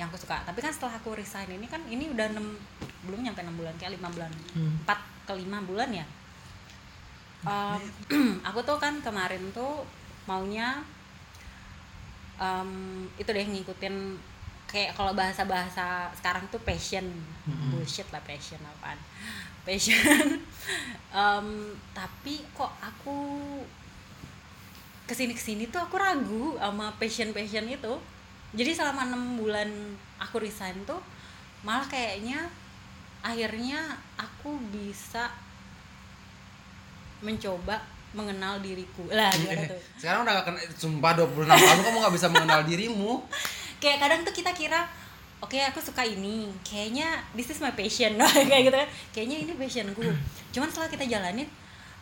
yang 0.00 0.08
aku 0.08 0.18
suka. 0.18 0.40
Tapi 0.42 0.58
kan 0.64 0.72
setelah 0.72 0.96
aku 0.96 1.12
resign 1.12 1.48
ini 1.52 1.68
kan 1.68 1.80
ini 1.86 2.08
udah 2.10 2.32
enam 2.32 2.56
belum 3.04 3.20
nyampe 3.20 3.40
enam 3.44 3.56
bulan 3.56 3.74
kayak 3.76 3.96
lima 3.96 4.08
bulan. 4.12 4.32
Hmm. 4.56 4.74
empat 4.84 4.98
ke 5.28 5.32
lima 5.36 5.58
bulan 5.62 5.88
ya. 5.92 6.06
Em, 7.44 7.82
aku 8.48 8.60
tuh 8.64 8.76
kan 8.80 8.98
kemarin 9.04 9.40
tuh 9.52 9.84
maunya 10.24 10.80
em, 12.40 12.70
itu 13.20 13.28
deh 13.28 13.46
ngikutin 13.46 13.94
kayak 14.70 14.94
kalau 14.94 15.12
bahasa-bahasa 15.12 16.14
sekarang 16.14 16.46
tuh 16.48 16.62
passion. 16.62 17.04
Bullshit 17.74 18.06
lah 18.14 18.22
passion 18.22 18.62
apaan? 18.62 18.96
Passion. 19.66 20.40
Em, 21.10 21.48
tapi 21.92 22.40
kok 22.54 22.70
aku 22.78 23.18
ke 25.04 25.12
sini 25.12 25.34
ke 25.34 25.42
sini 25.42 25.66
tuh 25.68 25.82
aku 25.82 25.98
ragu 25.98 26.54
sama 26.56 26.94
passion 26.96 27.34
passion 27.34 27.66
itu. 27.66 27.98
Jadi 28.54 28.70
selama 28.72 29.10
enam 29.10 29.36
bulan 29.36 29.68
aku 30.22 30.38
resign 30.38 30.78
tuh 30.86 31.02
malah 31.66 31.84
kayaknya 31.90 32.46
akhirnya 33.20 34.00
aku 34.16 34.56
bisa 34.72 35.28
mencoba 37.20 37.84
mengenal 38.16 38.58
diriku. 38.58 39.06
Lah 39.10 39.30
tuh? 39.70 39.78
Sekarang 40.00 40.26
udah 40.26 40.40
gak 40.40 40.46
kena, 40.50 40.60
sumpah 40.74 41.12
26 41.14 41.46
tahun 41.46 41.80
kamu 41.84 41.96
gak 42.00 42.14
bisa 42.16 42.26
mengenal 42.32 42.60
dirimu. 42.66 43.12
Kayak 43.80 43.98
kadang 43.98 44.20
tuh 44.22 44.32
kita 44.32 44.52
kira 44.52 44.84
oke 45.38 45.56
aku 45.56 45.80
suka 45.80 46.02
ini 46.02 46.46
kayaknya 46.62 47.06
this 47.32 47.48
is 47.48 47.58
my 47.58 47.72
passion 47.72 48.14
kayak 48.50 48.62
gitu 48.62 48.76
kan 48.76 48.88
kayaknya 49.10 49.36
ini 49.40 49.52
passionku 49.54 50.04
cuman 50.50 50.68
setelah 50.68 50.88
kita 50.88 51.04
jalanin 51.06 51.48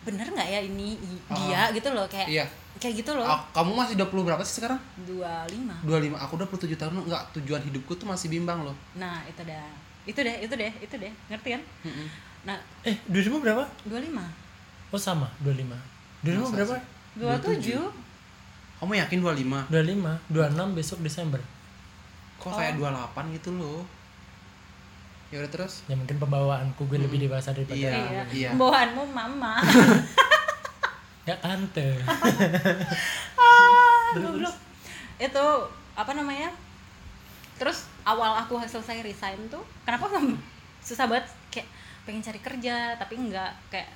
bener 0.01 0.27
nggak 0.27 0.49
ya 0.49 0.61
ini 0.61 0.95
i- 0.97 1.23
dia 1.29 1.71
gitu 1.71 1.91
loh 1.91 2.07
kayak 2.07 2.27
Iya. 2.29 2.45
kayak 2.77 2.95
gitu 2.97 3.13
loh 3.13 3.27
Ah, 3.27 3.43
Kamu 3.53 3.75
masih 3.75 3.95
20 3.95 4.23
berapa 4.23 4.41
sih 4.41 4.59
sekarang? 4.59 4.79
dua 5.01 5.43
lima 5.47 5.75
25. 5.83 6.15
Aku 6.17 6.35
27 6.37 6.75
tahun 6.75 6.95
enggak 7.01 7.23
tujuan 7.35 7.61
hidupku 7.61 7.95
tuh 7.95 8.07
masih 8.07 8.27
bimbang 8.29 8.63
loh. 8.63 8.75
nah 8.95 9.23
itu 9.25 9.43
dah 9.43 9.69
itu 10.03 10.17
deh 10.17 10.37
itu 10.41 10.55
deh 10.55 10.73
itu 10.81 10.95
deh 10.97 11.13
ngerti 11.29 11.49
kan 11.53 11.63
Mm-mm. 11.85 12.07
nah 12.43 12.57
Eh, 12.83 12.97
2000 13.07 13.39
berapa? 13.39 13.67
dua 13.85 14.01
lima 14.01 14.25
Oh 14.89 14.97
sama, 14.97 15.29
25. 15.39 15.77
2000 16.23 16.41
Masa 16.41 16.55
berapa? 16.55 16.75
sih? 16.75 16.85
dua 17.15 17.35
tujuh 17.37 17.85
Kamu 18.79 18.93
yakin 18.97 19.19
25? 19.21 19.69
25, 19.69 20.33
26 20.33 20.73
besok 20.73 20.99
Desember. 21.03 21.41
Kok 22.39 22.53
kayak 22.53 22.75
28 22.77 23.37
gitu 23.37 23.51
loh. 23.53 23.83
Ya 25.29 25.39
udah 25.39 25.51
terus. 25.51 25.85
Ya 25.85 25.95
mungkin 25.95 26.17
pembawaanku 26.17 26.83
gue 26.85 26.99
lebih 26.99 27.21
dewasa 27.21 27.53
daripada 27.53 27.77
Iya. 27.77 27.91
iya 27.93 28.23
iya. 28.31 28.51
bawaanmu 28.55 29.05
mama 29.09 29.61
Ya 31.29 31.37
tante. 31.37 32.01
ah 33.37 34.09
goblok 34.15 34.57
itu 35.19 35.47
apa 35.93 36.15
namanya 36.15 36.49
terus 37.59 37.85
awal 38.03 38.39
aku 38.39 38.57
selesai 38.63 39.03
resign 39.03 39.37
tuh 39.47 39.61
kenapa 39.83 40.09
susah 40.87 41.05
banget 41.05 41.27
kayak 41.51 41.69
pengen 42.07 42.23
cari 42.23 42.41
kerja 42.41 42.97
tapi 42.97 43.19
enggak 43.19 43.51
kayak 43.69 43.91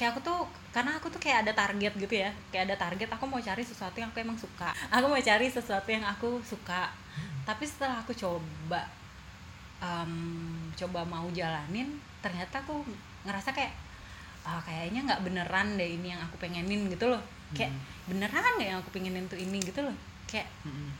kayak 0.00 0.16
aku 0.16 0.24
tuh 0.24 0.40
karena 0.72 0.96
aku 0.96 1.12
tuh 1.12 1.20
kayak 1.20 1.44
ada 1.44 1.52
target 1.52 1.92
gitu 2.00 2.14
ya. 2.24 2.32
Kayak 2.48 2.72
ada 2.72 2.88
target 2.88 3.12
aku 3.12 3.28
mau 3.28 3.36
cari 3.36 3.60
sesuatu 3.60 4.00
yang 4.00 4.08
aku 4.08 4.24
emang 4.24 4.40
suka. 4.40 4.72
Aku 4.96 5.12
mau 5.12 5.20
cari 5.20 5.46
sesuatu 5.52 5.88
yang 5.92 6.08
aku 6.08 6.40
suka. 6.40 6.88
Tapi 7.44 7.68
setelah 7.68 8.00
aku 8.00 8.16
coba 8.16 8.88
em, 9.84 10.14
coba 10.72 11.04
mau 11.04 11.28
jalanin 11.36 12.00
ternyata 12.24 12.64
aku 12.64 12.80
ngerasa 13.28 13.52
kayak 13.52 13.76
ah 14.40 14.56
kayaknya 14.64 15.04
nggak 15.04 15.20
beneran 15.20 15.76
deh 15.76 16.00
ini 16.00 16.16
yang 16.16 16.22
aku 16.24 16.40
pengenin 16.40 16.88
gitu 16.88 17.12
loh. 17.12 17.20
Kayak 17.52 17.76
beneran 18.08 18.56
nggak 18.56 18.68
yang 18.72 18.80
aku 18.80 18.90
pengenin 18.96 19.28
tuh 19.28 19.36
ini? 19.36 19.60
Gitu 19.60 19.84
loh. 19.84 19.92
Kayak 20.24 20.48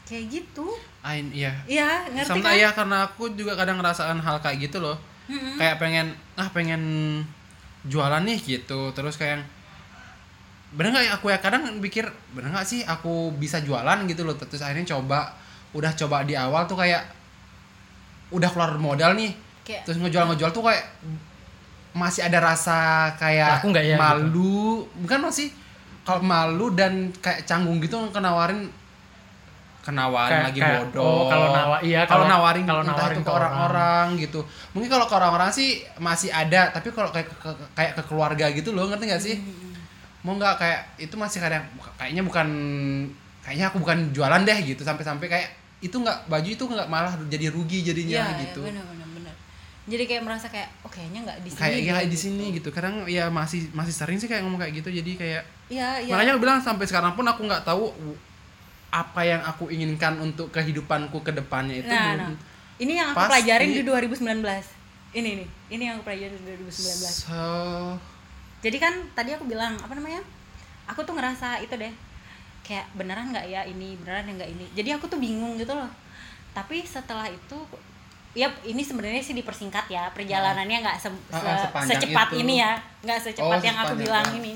kayak 0.04 0.28
gitu. 0.28 0.68
Ain 1.00 1.32
iya. 1.32 1.56
iya 1.64 2.04
ngerti 2.12 2.36
Sama 2.36 2.52
kan? 2.52 2.60
ya 2.60 2.68
karena 2.76 2.96
aku 3.08 3.32
juga 3.32 3.56
kadang 3.56 3.80
ngerasain 3.80 4.20
hal 4.20 4.36
kayak 4.44 4.68
gitu 4.68 4.84
loh. 4.84 5.00
Mm-mm. 5.30 5.56
Kayak 5.56 5.80
pengen 5.80 6.12
ah 6.36 6.50
pengen 6.52 6.82
jualan 7.86 8.22
nih 8.24 8.38
gitu. 8.60 8.92
Terus 8.92 9.16
kayak 9.16 9.40
yang, 9.40 9.44
bener 10.70 10.90
nggak 10.94 11.04
ya 11.06 11.12
aku 11.18 11.26
ya 11.34 11.38
kadang 11.42 11.66
pikir 11.82 12.06
bener 12.30 12.54
nggak 12.54 12.68
sih 12.68 12.80
aku 12.84 13.32
bisa 13.36 13.62
jualan 13.62 14.04
gitu 14.08 14.24
loh. 14.26 14.36
Terus 14.36 14.60
akhirnya 14.60 14.96
coba 14.96 15.32
udah 15.72 15.92
coba 15.94 16.26
di 16.26 16.34
awal 16.34 16.66
tuh 16.66 16.80
kayak 16.80 17.06
udah 18.34 18.48
keluar 18.50 18.74
modal 18.76 19.14
nih. 19.16 19.32
kayak 19.66 19.86
Terus 19.86 19.98
ngejual 20.02 20.34
ngejual 20.34 20.50
tuh 20.50 20.64
kayak 20.66 20.84
masih 21.90 22.22
ada 22.22 22.38
rasa 22.38 23.10
kayak 23.18 23.58
Laku 23.58 23.74
nggak 23.74 23.86
ya, 23.86 23.96
malu 23.98 24.86
bukan 25.02 25.26
masih 25.26 25.50
kalau 26.06 26.22
malu 26.22 26.70
dan 26.70 27.10
kayak 27.18 27.42
canggung 27.46 27.82
gitu 27.82 27.98
kenawarin 28.14 28.70
kenawarin 29.80 30.28
Kayak- 30.30 30.46
lagi 30.52 30.60
kayak, 30.60 30.80
bodoh. 30.84 31.04
oh, 31.04 31.24
kalau 31.26 31.48
nawa- 31.50 31.80
iya, 31.80 32.00
kalau 32.04 32.24
kalau- 32.24 32.32
nawarin 32.36 32.64
kalau 32.68 32.82
nawarin 32.84 33.16
itu 33.16 33.24
ke 33.24 33.32
orang-orang 33.32 34.06
gitu. 34.20 34.40
Mungkin 34.70 34.88
kalau 34.88 35.06
ke 35.08 35.14
orang-orang 35.16 35.50
sih 35.50 35.68
masih 35.96 36.28
ada 36.28 36.68
tapi 36.68 36.92
kalau 36.92 37.08
kayak 37.08 37.26
ke, 37.32 37.50
kayak 37.72 37.92
ke 37.96 38.02
keluarga 38.04 38.46
gitu 38.52 38.70
loh 38.70 38.86
ngerti 38.86 39.04
gak 39.08 39.22
sih? 39.22 39.36
Mau 40.20 40.36
nggak 40.36 40.60
kayak 40.60 40.80
itu 41.00 41.16
masih 41.16 41.40
kadang 41.40 41.64
kayaknya 41.96 42.20
bukan 42.20 42.48
kayaknya 43.40 43.72
aku 43.72 43.80
bukan 43.80 44.12
jualan 44.12 44.44
deh 44.44 44.58
gitu. 44.62 44.84
Sampai-sampai 44.84 45.26
kayak 45.26 45.48
itu 45.80 45.96
nggak 45.96 46.28
baju 46.28 46.44
itu 46.44 46.60
nggak 46.60 46.88
malah 46.92 47.16
jadi 47.32 47.48
rugi 47.48 47.80
jadinya 47.80 48.20
Iya, 48.36 48.52
gitu. 48.52 48.60
iya, 48.60 48.68
bener 48.68 48.84
bener 48.84 49.08
bener 49.16 49.34
jadi 49.88 50.04
kayak 50.04 50.22
merasa 50.28 50.46
kayak 50.52 50.68
oh 50.84 50.92
kayaknya 50.92 51.24
nggak 51.24 51.38
di 51.40 51.48
sini 51.48 51.58
kayak 51.58 51.72
kayak 51.80 52.04
gitu. 52.04 52.12
di 52.12 52.18
sini 52.20 52.44
gitu. 52.52 52.68
Kadang 52.68 53.08
ya 53.08 53.32
masih 53.32 53.72
masih 53.72 53.96
sering 53.96 54.20
sih 54.20 54.28
kayak 54.28 54.44
ngomong 54.44 54.60
kayak 54.60 54.76
gitu. 54.76 54.92
Jadi 54.92 55.16
kayak 55.16 55.42
iya 55.72 55.98
iya. 55.98 56.12
makanya 56.12 56.36
aku 56.36 56.40
bilang 56.44 56.60
sampai 56.60 56.84
sekarang 56.84 57.16
pun 57.16 57.24
aku 57.24 57.48
nggak 57.48 57.64
tahu 57.64 57.88
apa 58.90 59.20
yang 59.22 59.42
aku 59.46 59.70
inginkan 59.70 60.18
untuk 60.18 60.50
kehidupanku 60.50 61.22
ke 61.22 61.30
depannya 61.30 61.78
itu 61.82 61.90
nah, 61.90 62.18
belum 62.18 62.34
nah. 62.34 62.36
ini 62.82 62.92
yang 62.98 63.08
aku 63.14 63.18
pasti. 63.22 63.30
pelajarin 63.30 63.70
di 63.70 63.82
2019 63.86 64.42
ini 65.10 65.30
nih 65.42 65.48
ini 65.74 65.82
yang 65.86 65.94
aku 65.98 66.04
pelajarin 66.10 66.34
di 66.34 66.44
2019 66.58 67.26
so 67.26 67.40
jadi 68.60 68.76
kan 68.76 68.92
tadi 69.16 69.32
aku 69.32 69.48
bilang 69.48 69.72
apa 69.80 69.92
namanya? 69.96 70.20
Aku 70.84 71.00
tuh 71.00 71.16
ngerasa 71.16 71.64
itu 71.64 71.72
deh. 71.80 71.92
Kayak 72.60 72.86
beneran 72.92 73.32
nggak 73.32 73.46
ya 73.48 73.64
ini? 73.64 73.96
Beneran 73.96 74.28
ya 74.28 74.32
nggak 74.36 74.50
ini? 74.52 74.66
Jadi 74.76 74.88
aku 74.92 75.08
tuh 75.08 75.16
bingung 75.16 75.56
gitu 75.56 75.72
loh. 75.72 75.88
Tapi 76.52 76.84
setelah 76.84 77.24
itu 77.32 77.56
ya 78.36 78.52
ini 78.62 78.84
sebenarnya 78.84 79.24
sih 79.24 79.32
dipersingkat 79.32 79.88
ya. 79.88 80.12
Perjalanannya 80.12 80.76
nggak 80.84 80.98
se- 81.00 81.24
Ah, 81.32 81.40
ah, 81.40 81.80
se- 81.80 81.96
secepat 81.96 82.36
itu. 82.36 82.44
ini 82.44 82.60
ya. 82.60 82.76
Nggak 83.00 83.32
secepat 83.32 83.58
Oh, 83.60 83.64
yang 83.64 83.78
aku 83.80 83.94
bilang 83.96 84.26
ah. 84.28 84.36
ini. 84.36 84.54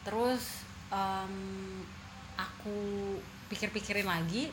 Terus 0.00 0.64
em, 0.88 1.34
aku 2.42 2.76
pikir-pikirin 3.46 4.04
lagi 4.04 4.48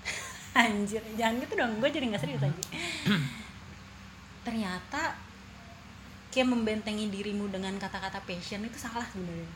anjir 0.56 1.02
jangan 1.14 1.38
gitu 1.38 1.52
dong 1.54 1.72
gue 1.76 1.88
jadi 1.88 2.06
nggak 2.06 2.20
serius 2.20 2.40
anjir 2.40 2.66
ternyata 4.42 5.16
kayak 6.28 6.46
membentengi 6.46 7.08
dirimu 7.08 7.48
dengan 7.48 7.74
kata-kata 7.76 8.20
passion 8.22 8.62
itu 8.62 8.76
salah 8.76 9.04
sebenarnya 9.04 9.48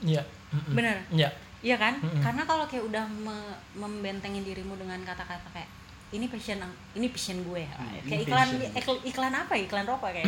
Iya. 0.00 0.22
Mm-mm. 0.50 0.72
bener 0.72 0.96
Iya. 1.10 1.28
iya 1.60 1.76
kan 1.76 1.94
Mm-mm. 1.94 2.20
karena 2.20 2.42
kalau 2.42 2.64
kayak 2.64 2.84
udah 2.84 3.04
me- 3.06 3.58
membentengi 3.74 4.40
dirimu 4.42 4.74
dengan 4.74 4.96
kata-kata 5.00 5.44
kayak 5.50 5.68
ini 6.10 6.26
passion 6.26 6.58
ini 6.92 7.06
passion 7.08 7.38
gue 7.40 7.62
kayak 8.02 8.04
ini 8.10 8.24
iklan 8.24 8.48
passion. 8.50 8.72
ikl- 8.74 9.02
iklan 9.04 9.34
apa 9.34 9.52
ya 9.54 9.62
iklan 9.62 9.84
rokok 9.84 10.10
kayak 10.10 10.26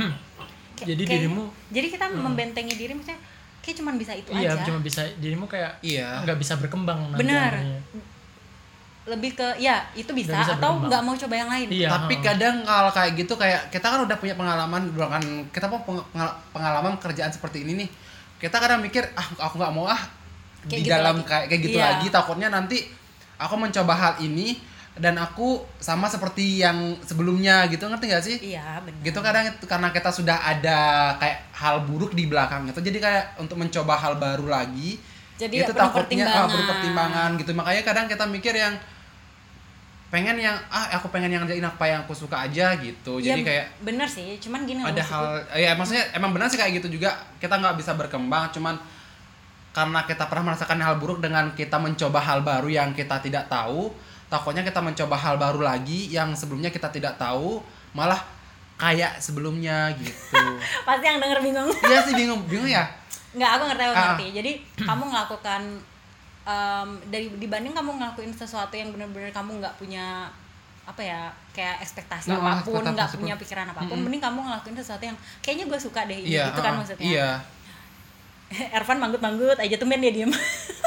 Kayak- 0.75 0.89
Jadi 0.89 1.03
kayak- 1.05 1.13
dirimu- 1.23 1.53
jadi 1.69 1.87
kita 1.89 2.07
membentengi 2.13 2.75
diri 2.75 2.93
maksudnya 2.93 3.21
kayak 3.63 3.77
cuman 3.79 3.95
bisa 3.95 4.13
itu 4.13 4.29
Iya, 4.29 4.53
aja 4.53 4.63
cuma 4.65 4.79
bisa 4.79 5.01
dirimu 5.17 5.47
kayak 5.47 5.79
iya 5.81 6.19
nggak 6.21 6.35
bisa 6.37 6.55
berkembang 6.57 7.15
akhirnya. 7.55 7.79
lebih 9.03 9.35
ke 9.35 9.49
ya 9.57 9.83
itu 9.95 10.07
bisa, 10.13 10.31
bisa 10.33 10.55
atau 10.57 10.79
nggak 10.81 10.99
mau 11.01 11.15
coba 11.17 11.35
yang 11.35 11.47
lain 11.49 11.67
Iya. 11.69 11.91
tapi 11.93 12.19
kadang 12.21 12.63
kalau 12.63 12.87
kayak 12.89 13.13
gitu 13.17 13.35
kayak 13.35 13.67
kita 13.69 13.83
kan 13.85 13.99
udah 14.01 14.15
punya 14.15 14.35
pengalaman 14.35 14.83
kan 14.95 15.23
kita 15.49 15.67
pengal- 15.67 16.39
pengalaman 16.51 16.95
kerjaan 16.97 17.31
seperti 17.31 17.63
ini 17.63 17.83
nih 17.83 17.89
kita 18.39 18.55
kadang 18.55 18.79
mikir 18.79 19.03
ah 19.13 19.27
aku 19.41 19.59
nggak 19.59 19.73
mau 19.73 19.87
ah 19.87 19.99
Kayak 20.63 20.71
di 20.73 20.79
gitu 20.81 20.91
dalam 20.93 21.17
lagi. 21.17 21.27
kayak 21.27 21.45
kayak 21.49 21.61
gitu 21.65 21.77
Iya. 21.77 21.87
lagi 21.89 22.07
takutnya 22.09 22.49
nanti 22.49 22.79
aku 23.37 23.55
mencoba 23.57 23.93
hal 23.93 24.15
ini 24.21 24.55
dan 24.93 25.17
aku 25.17 25.65
sama 25.81 26.05
seperti 26.05 26.61
yang 26.61 27.01
sebelumnya 27.01 27.65
gitu 27.73 27.89
ngerti 27.89 28.07
gak 28.13 28.25
sih? 28.25 28.37
Iya 28.53 28.85
benar. 28.85 29.01
Gitu 29.01 29.19
kadang 29.25 29.45
karena 29.65 29.89
kita 29.89 30.11
sudah 30.13 30.37
ada 30.45 30.79
kayak 31.17 31.49
hal 31.57 31.89
buruk 31.89 32.13
di 32.13 32.29
belakang 32.29 32.69
itu 32.69 32.81
jadi 32.85 32.99
kayak 33.01 33.25
untuk 33.41 33.57
mencoba 33.57 33.97
hal 33.97 34.21
baru 34.21 34.53
lagi 34.53 35.01
Jadi 35.41 35.65
itu 35.65 35.73
penuh 35.73 35.81
takutnya 35.81 36.29
ah, 36.29 36.45
perlu 36.45 36.65
pertimbangan 36.69 37.31
gitu. 37.41 37.57
Makanya 37.57 37.83
kadang 37.89 38.05
kita 38.05 38.25
mikir 38.29 38.53
yang 38.53 38.77
pengen 40.13 40.37
yang 40.37 40.61
ah 40.69 40.93
aku 40.93 41.09
pengen 41.09 41.33
yang 41.33 41.49
ngerjain 41.49 41.65
apa 41.65 41.85
yang 41.89 42.05
aku 42.05 42.13
suka 42.13 42.45
aja 42.45 42.77
gitu. 42.77 43.17
Ya, 43.17 43.33
jadi 43.33 43.43
kayak 43.49 43.67
bener 43.81 44.05
sih 44.05 44.37
cuman 44.45 44.69
gini 44.69 44.85
ada 44.85 45.01
hal 45.01 45.41
ya 45.57 45.73
maksudnya 45.73 46.05
emang 46.13 46.37
benar 46.37 46.53
sih 46.53 46.61
kayak 46.61 46.85
gitu 46.85 47.01
juga. 47.01 47.17
Kita 47.41 47.57
nggak 47.57 47.81
bisa 47.81 47.97
berkembang 47.97 48.53
cuman 48.53 48.77
karena 49.73 50.05
kita 50.05 50.29
pernah 50.29 50.53
merasakan 50.53 50.85
hal 50.85 51.01
buruk 51.01 51.25
dengan 51.25 51.57
kita 51.57 51.81
mencoba 51.81 52.21
hal 52.21 52.45
baru 52.45 52.69
yang 52.69 52.93
kita 52.93 53.25
tidak 53.25 53.49
tahu 53.49 53.89
takutnya 54.33 54.65
kita 54.65 54.81
mencoba 54.81 55.13
hal 55.15 55.37
baru 55.37 55.61
lagi 55.61 56.09
yang 56.09 56.33
sebelumnya 56.33 56.73
kita 56.73 56.89
tidak 56.89 57.15
tahu 57.15 57.61
malah 57.93 58.17
kayak 58.75 59.21
sebelumnya 59.21 59.93
gitu. 59.95 60.41
Pasti 60.89 61.05
yang 61.05 61.21
denger 61.21 61.39
bingung. 61.39 61.69
Iya 61.69 62.01
sih 62.01 62.17
bingung. 62.17 62.41
Bingung 62.49 62.67
ya? 62.67 62.89
Nggak 63.33 63.51
aku 63.53 63.63
ngerti 63.69 63.83
aku 63.85 63.93
Ah. 63.93 64.03
ngerti. 64.11 64.27
Jadi 64.33 64.53
kamu 64.81 65.03
melakukan 65.07 65.63
em, 66.43 66.89
dari 67.07 67.27
dibanding 67.37 67.71
kamu 67.71 67.91
ngelakuin 67.95 68.33
sesuatu 68.33 68.73
yang 68.73 68.91
benar-benar 68.91 69.31
kamu 69.31 69.61
nggak 69.61 69.77
punya 69.77 70.27
apa 70.83 70.99
ya 70.99 71.31
kayak 71.53 71.79
ekspektasi 71.79 72.27
Nah, 72.29 72.43
apa 72.59 72.67
pun 72.67 72.83
nggak 72.83 73.15
punya 73.15 73.39
pikiran 73.39 73.71
apa 73.71 73.87
pun 73.87 73.95
Mm-mm. 73.95 74.03
mending 74.03 74.19
kamu 74.19 74.43
ngelakuin 74.43 74.75
sesuatu 74.75 75.05
yang 75.05 75.15
kayaknya 75.39 75.71
gue 75.71 75.79
suka 75.79 76.11
deh 76.11 76.19
iya 76.19 76.51
gitu 76.51 76.59
kan 76.59 76.75
ah, 76.75 76.79
maksudnya. 76.83 77.05
iya. 77.07 77.31
Ervan 78.75 78.99
manggut-manggut 78.99 79.55
aja 79.57 79.77
tumben 79.79 80.03
dia 80.03 80.11
diem 80.11 80.33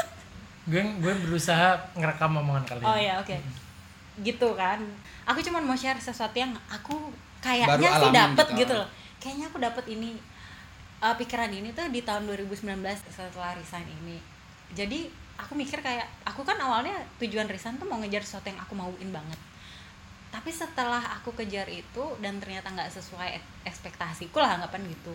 gue 0.66 0.82
gue 0.82 1.12
berusaha 1.26 1.78
ngerekam 1.94 2.42
omongan 2.42 2.64
kalian. 2.66 2.86
Oh 2.86 2.98
ya 2.98 3.14
oke. 3.22 3.36
Gitu 4.22 4.48
kan. 4.58 4.82
Aku 5.26 5.38
cuma 5.42 5.62
mau 5.62 5.78
share 5.78 5.98
sesuatu 5.98 6.34
yang 6.34 6.50
aku 6.66 7.14
kayaknya 7.38 7.90
sih 8.02 8.10
dapet 8.10 8.46
gitu. 8.54 8.58
gitu 8.66 8.72
loh. 8.74 8.88
Kayaknya 9.22 9.46
aku 9.50 9.58
dapet 9.62 9.84
ini 9.90 10.18
uh, 11.02 11.14
pikiran 11.14 11.50
ini 11.50 11.70
tuh 11.70 11.86
di 11.90 12.02
tahun 12.02 12.26
2019 12.26 12.82
setelah 13.06 13.54
resign 13.54 13.86
ini. 14.02 14.18
Jadi 14.74 15.06
aku 15.38 15.54
mikir 15.54 15.78
kayak 15.78 16.06
aku 16.26 16.42
kan 16.42 16.58
awalnya 16.58 16.96
tujuan 17.22 17.46
resign 17.46 17.78
tuh 17.78 17.86
mau 17.86 18.00
ngejar 18.02 18.26
sesuatu 18.26 18.50
yang 18.50 18.58
aku 18.58 18.74
mauin 18.74 19.10
banget. 19.14 19.38
Tapi 20.34 20.50
setelah 20.50 21.00
aku 21.16 21.32
kejar 21.32 21.64
itu 21.70 22.04
dan 22.18 22.42
ternyata 22.42 22.68
nggak 22.74 22.90
sesuai 22.92 23.38
ek- 23.40 23.70
ekspektasiku 23.70 24.36
lah 24.42 24.58
anggapan 24.60 24.84
gitu 24.90 25.14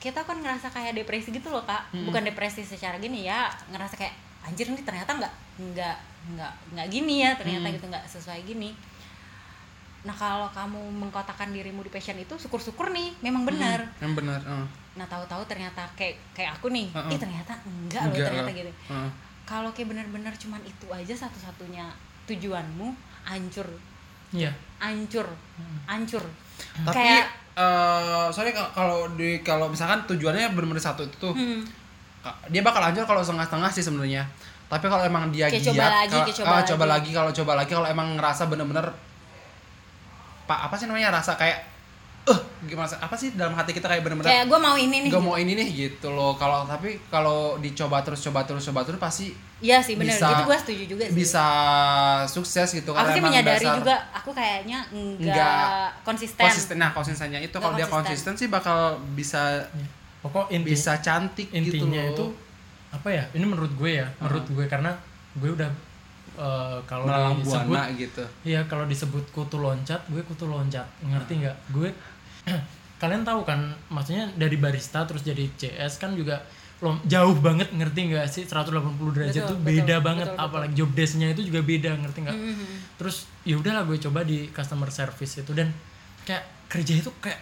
kita 0.00 0.24
kan 0.24 0.40
ngerasa 0.40 0.72
kayak 0.72 0.96
depresi 0.96 1.28
gitu 1.28 1.52
loh 1.52 1.60
kak. 1.62 1.92
Mm-mm. 1.92 2.08
bukan 2.08 2.24
depresi 2.24 2.64
secara 2.64 2.96
gini 2.96 3.28
ya 3.28 3.52
ngerasa 3.68 3.94
kayak 3.94 4.16
anjir 4.40 4.66
nih 4.66 4.80
ternyata 4.80 5.12
nggak 5.12 5.34
nggak 5.60 5.96
nggak 6.32 6.52
nggak 6.72 6.86
gini 6.88 7.20
ya 7.20 7.36
ternyata 7.36 7.68
Mm. 7.68 7.74
gitu 7.76 7.86
nggak 7.86 8.04
sesuai 8.08 8.40
gini. 8.42 8.72
Nah 10.00 10.16
kalau 10.16 10.48
kamu 10.48 10.80
mengkotakan 10.96 11.52
dirimu 11.52 11.84
di 11.84 11.92
passion 11.92 12.16
itu 12.16 12.32
syukur-syukur 12.32 12.88
nih 12.88 13.12
memang 13.20 13.44
benar. 13.44 13.84
Hmm, 14.00 14.08
yang 14.08 14.14
benar 14.16 14.40
ah. 14.48 14.64
nah 14.96 15.06
tahu-tahu 15.06 15.44
ternyata 15.46 15.86
kayak 15.94 16.18
kayak 16.34 16.56
aku 16.58 16.72
nih 16.72 16.90
Uh-uh. 16.90 17.12
ih 17.14 17.18
ternyata 17.20 17.54
enggak, 17.62 18.10
loh 18.10 18.16
ternyata 18.16 18.50
gitu. 18.50 18.72
Ah. 18.90 19.06
kalau 19.46 19.70
kayak 19.70 19.92
benar-benar 19.92 20.32
cuman 20.34 20.58
itu 20.64 20.86
aja 20.90 21.14
satu-satunya 21.14 21.84
tujuanmu 22.24 22.88
hancur. 23.22 23.68
Iya. 24.32 24.50
Hancur. 24.80 25.28
Hancur 25.84 26.24
tapi 26.82 26.96
kayak 26.96 27.24
eh 27.52 28.26
sorry 28.28 28.50
kalau- 28.52 29.10
di 29.12 29.40
kalau 29.40 29.66
misalkan 29.66 30.00
tujuannya 30.06 30.50
benar-benar 30.50 30.80
satu 30.82 31.02
itu 31.02 31.16
tuh 31.20 31.32
hmm, 31.32 31.60
dia 32.48 32.60
bakal 32.60 32.80
hancur 32.80 33.04
kalau 33.04 33.20
setengah-setengah 33.20 33.70
sih 33.70 33.82
sebenarnya 33.82 34.24
tapi 34.66 34.86
kalau 34.86 35.02
emang 35.02 35.28
dia 35.28 35.46
Kayak 35.46 35.62
giat 35.64 35.72
coba 35.72 35.86
lagi, 35.90 36.14
kayak 36.16 36.36
coba 36.36 36.50
lagi. 36.54 36.68
coba 36.68 36.84
lagi 36.86 37.10
kalau 37.10 37.30
coba 37.32 37.52
lagi 37.54 37.70
kalau 37.72 37.88
emang 37.88 38.08
ngerasa 38.14 38.42
bener-bener 38.46 38.86
pak 40.44 40.58
apa 40.60 40.74
sih 40.74 40.86
namanya 40.86 41.10
rasa 41.12 41.34
kayak 41.34 41.58
eh 42.30 42.38
gimana? 42.64 42.86
Sih? 42.86 42.96
apa 42.96 43.14
sih 43.14 43.28
dalam 43.32 43.52
hati 43.52 43.70
kita 43.70 43.84
kayak 43.84 44.00
bener-bener 44.00 44.26
kayak 44.26 44.44
gue 44.46 44.58
mau 44.58 44.74
ini 44.74 44.96
nih. 45.02 45.10
Gak 45.10 45.20
mau 45.20 45.34
ini 45.34 45.52
nih 45.54 45.68
gitu 45.70 46.08
loh. 46.08 46.32
Kalau 46.34 46.62
tapi 46.64 46.96
kalau 47.06 47.38
dicoba 47.56 48.00
terus 48.00 48.20
coba 48.20 48.42
terus 48.42 48.62
coba 48.62 48.80
terus 48.82 48.96
pasti 48.96 49.32
Iya 49.58 49.76
sih 49.78 49.92
benar 49.92 50.14
bisa- 50.14 50.30
gitu 50.30 50.42
gue 50.42 50.58
setuju 50.58 50.82
juga 50.88 51.04
sih. 51.04 51.14
bisa 51.14 51.46
sukses 52.26 52.68
gitu 52.70 52.90
aku 52.90 53.10
sih 53.10 53.20
menyadari 53.20 53.60
dasar 53.60 53.76
juga 53.76 53.96
aku 54.10 54.30
kayaknya 54.30 54.78
enggak, 54.88 55.36
Nggak 55.36 55.88
konsisten, 56.00 56.42
konsisten. 56.42 56.76
Nah 56.76 56.90
konsistennya 56.90 57.38
itu 57.38 57.52
kalau 57.54 57.74
dia 57.74 57.84
konsisten. 57.86 58.32
sih 58.34 58.48
bakal 58.48 58.78
bisa 59.12 59.60
pokok 60.20 60.48
inti, 60.48 60.70
bisa 60.70 60.96
cantik 60.98 61.48
gitu 61.50 61.76
intinya 61.76 62.00
loh. 62.02 62.10
itu 62.10 62.24
apa 62.90 63.08
ya? 63.08 63.24
Ini 63.30 63.44
menurut 63.44 63.72
gue 63.74 64.00
ya 64.00 64.08
menurut 64.16 64.48
gue 64.48 64.64
karena 64.64 64.96
gue 65.34 65.50
udah 65.50 65.70
eh, 66.32 66.78
kalau 66.84 67.04
disebut 67.36 67.68
buana 67.68 67.82
gitu. 67.92 68.24
Iya 68.42 68.64
kalau 68.64 68.84
disebut 68.84 69.28
kutu 69.28 69.56
loncat, 69.56 70.00
gue 70.06 70.22
kutu 70.22 70.44
loncat, 70.44 70.88
ngerti 71.02 71.32
nggak? 71.38 71.56
Gue 71.68 71.92
kalian 73.02 73.22
tahu 73.24 73.44
kan, 73.48 73.72
maksudnya 73.88 74.28
dari 74.36 74.56
barista 74.60 75.04
terus 75.08 75.24
jadi 75.24 75.48
CS 75.56 75.96
kan 75.96 76.12
juga 76.12 76.44
lom, 76.80 76.96
jauh 77.04 77.36
banget 77.40 77.68
ngerti 77.76 78.12
nggak 78.12 78.26
sih 78.28 78.44
180 78.48 78.72
derajat 79.12 79.44
Betul, 79.44 79.50
tuh 79.52 79.58
betul, 79.60 79.68
beda 79.68 79.96
betul, 80.00 80.06
banget, 80.08 80.28
betul. 80.32 80.44
apalagi 80.44 80.74
job 80.76 80.90
desk-nya 80.96 81.28
itu 81.32 81.42
juga 81.48 81.60
beda 81.60 81.90
ngerti 82.00 82.18
nggak? 82.24 82.38
Mhm. 82.40 82.66
Terus 82.96 83.16
ya 83.44 83.54
udahlah 83.60 83.82
gue 83.84 83.96
coba 84.00 84.20
di 84.24 84.48
customer 84.48 84.88
service 84.88 85.44
itu 85.44 85.52
dan 85.52 85.68
kayak 86.24 86.44
kerja 86.72 86.92
itu 87.00 87.10
kayak 87.20 87.40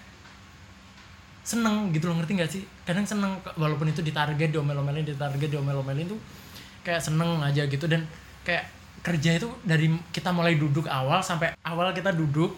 seneng 1.46 1.94
gitu 1.94 2.10
loh 2.10 2.18
ngerti 2.18 2.32
nggak 2.34 2.50
sih? 2.50 2.62
Kadang 2.82 3.06
seneng 3.06 3.38
walaupun 3.54 3.88
itu 3.88 4.02
ditarget 4.02 4.50
diomel-omelin, 4.50 5.06
ditarget 5.06 5.48
diomel-omelin 5.48 6.06
tuh 6.10 6.20
kayak 6.82 7.02
seneng 7.02 7.38
aja 7.42 7.66
gitu 7.66 7.86
dan 7.86 8.06
kayak 8.42 8.64
kerja 9.04 9.38
itu 9.38 9.48
dari 9.62 9.92
kita 10.10 10.34
mulai 10.34 10.58
duduk 10.58 10.90
awal 10.90 11.22
sampai 11.22 11.54
awal 11.62 11.94
kita 11.94 12.10
duduk 12.10 12.56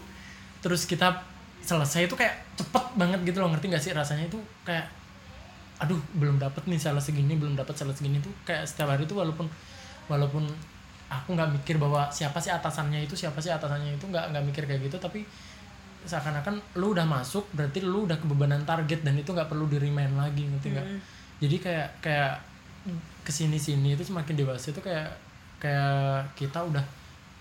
terus 0.65 0.89
kita 0.89 1.21
selesai 1.61 2.09
itu 2.09 2.15
kayak 2.17 2.35
cepet 2.57 2.85
banget 2.97 3.21
gitu 3.25 3.39
loh 3.39 3.53
ngerti 3.53 3.71
nggak 3.71 3.83
sih 3.83 3.93
rasanya 3.93 4.27
itu 4.27 4.39
kayak 4.65 4.87
aduh 5.81 5.97
belum 6.17 6.37
dapet 6.37 6.61
nih 6.69 6.77
salah 6.77 7.01
segini 7.01 7.37
belum 7.41 7.57
dapat 7.57 7.73
salah 7.73 7.95
segini 7.97 8.21
tuh 8.21 8.33
kayak 8.45 8.69
setiap 8.69 8.93
hari 8.93 9.09
itu 9.09 9.17
walaupun 9.17 9.49
walaupun 10.13 10.45
aku 11.09 11.33
nggak 11.33 11.51
mikir 11.57 11.81
bahwa 11.81 12.07
siapa 12.13 12.37
sih 12.37 12.53
atasannya 12.53 13.03
itu 13.03 13.17
siapa 13.17 13.41
sih 13.41 13.49
atasannya 13.49 13.97
itu 13.97 14.05
nggak 14.07 14.31
nggak 14.35 14.45
mikir 14.45 14.63
kayak 14.69 14.85
gitu 14.87 15.01
tapi 15.01 15.25
seakan-akan 16.01 16.57
lu 16.81 16.97
udah 16.97 17.05
masuk 17.05 17.45
berarti 17.53 17.85
lu 17.85 18.09
udah 18.09 18.17
kebebanan 18.17 18.65
target 18.65 19.05
dan 19.05 19.17
itu 19.17 19.33
nggak 19.33 19.49
perlu 19.49 19.69
di 19.69 19.77
remind 19.77 20.17
lagi 20.17 20.49
ngerti 20.49 20.69
nggak 20.73 20.87
Hmm. 20.87 21.01
jadi 21.41 21.57
kayak 21.61 21.89
kayak 22.01 22.33
ke 23.21 23.33
sini 23.33 23.61
sini 23.61 23.93
itu 23.97 24.05
semakin 24.05 24.33
dewasa 24.37 24.73
itu 24.73 24.81
kayak 24.81 25.13
kayak 25.61 26.25
kita 26.33 26.57
udah 26.57 26.81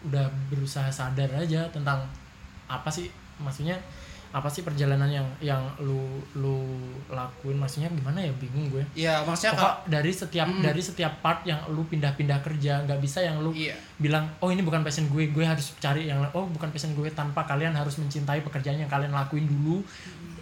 udah 0.04 0.28
berusaha 0.52 0.88
sadar 0.92 1.28
aja 1.36 1.64
tentang 1.72 2.04
apa 2.68 2.88
sih 2.92 3.08
maksudnya 3.40 3.76
apa 4.30 4.46
sih 4.46 4.62
perjalanan 4.62 5.10
yang 5.10 5.26
yang 5.42 5.58
lu 5.82 6.06
lu 6.34 6.62
lakuin? 7.08 7.58
Maksudnya 7.58 7.90
gimana 7.90 8.22
ya? 8.22 8.30
Bingung 8.38 8.70
gue. 8.70 8.84
Iya, 8.94 9.26
maksudnya 9.26 9.58
kalau 9.58 9.74
dari 9.86 10.14
setiap 10.14 10.46
Mm. 10.46 10.62
dari 10.62 10.78
setiap 10.80 11.14
part 11.20 11.42
yang 11.44 11.58
lu 11.68 11.82
pindah-pindah 11.84 12.38
kerja 12.40 12.86
nggak 12.86 13.00
bisa 13.00 13.20
yang 13.20 13.42
lu 13.42 13.50
iya. 13.52 13.74
bilang 13.98 14.30
oh 14.40 14.50
ini 14.50 14.62
bukan 14.62 14.82
passion 14.82 15.10
gue 15.10 15.30
gue 15.30 15.42
harus 15.42 15.74
cari 15.78 16.06
yang 16.06 16.22
oh 16.32 16.46
bukan 16.46 16.70
passion 16.70 16.94
gue 16.94 17.10
tanpa 17.10 17.42
kalian 17.44 17.74
harus 17.74 17.98
mencintai 17.98 18.42
pekerjaan 18.42 18.78
yang 18.78 18.88
kalian 18.88 19.10
lakuin 19.10 19.44
dulu. 19.44 19.82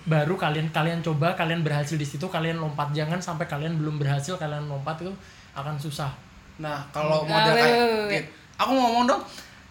Baru 0.03 0.35
kalian 0.35 0.71
kalian 0.71 1.03
coba 1.03 1.35
kalian 1.35 1.63
berhasil 1.63 1.95
di 1.95 2.07
situ 2.07 2.27
kalian 2.27 2.59
lompat. 2.59 2.91
Jangan 2.91 3.19
sampai 3.19 3.43
kalian 3.43 3.75
belum 3.75 3.99
berhasil 3.99 4.35
kalian 4.35 4.67
lompat 4.67 4.99
itu 5.03 5.11
akan 5.51 5.75
susah. 5.75 6.11
Nah, 6.57 6.79
kalau 6.89 7.23
Ah, 7.23 7.29
model 7.29 7.53
wait, 7.53 7.63
kayak 7.63 7.77
wait. 8.07 8.25
aku 8.55 8.71
mau 8.71 8.83
ngomong 8.89 9.05
dong. 9.05 9.21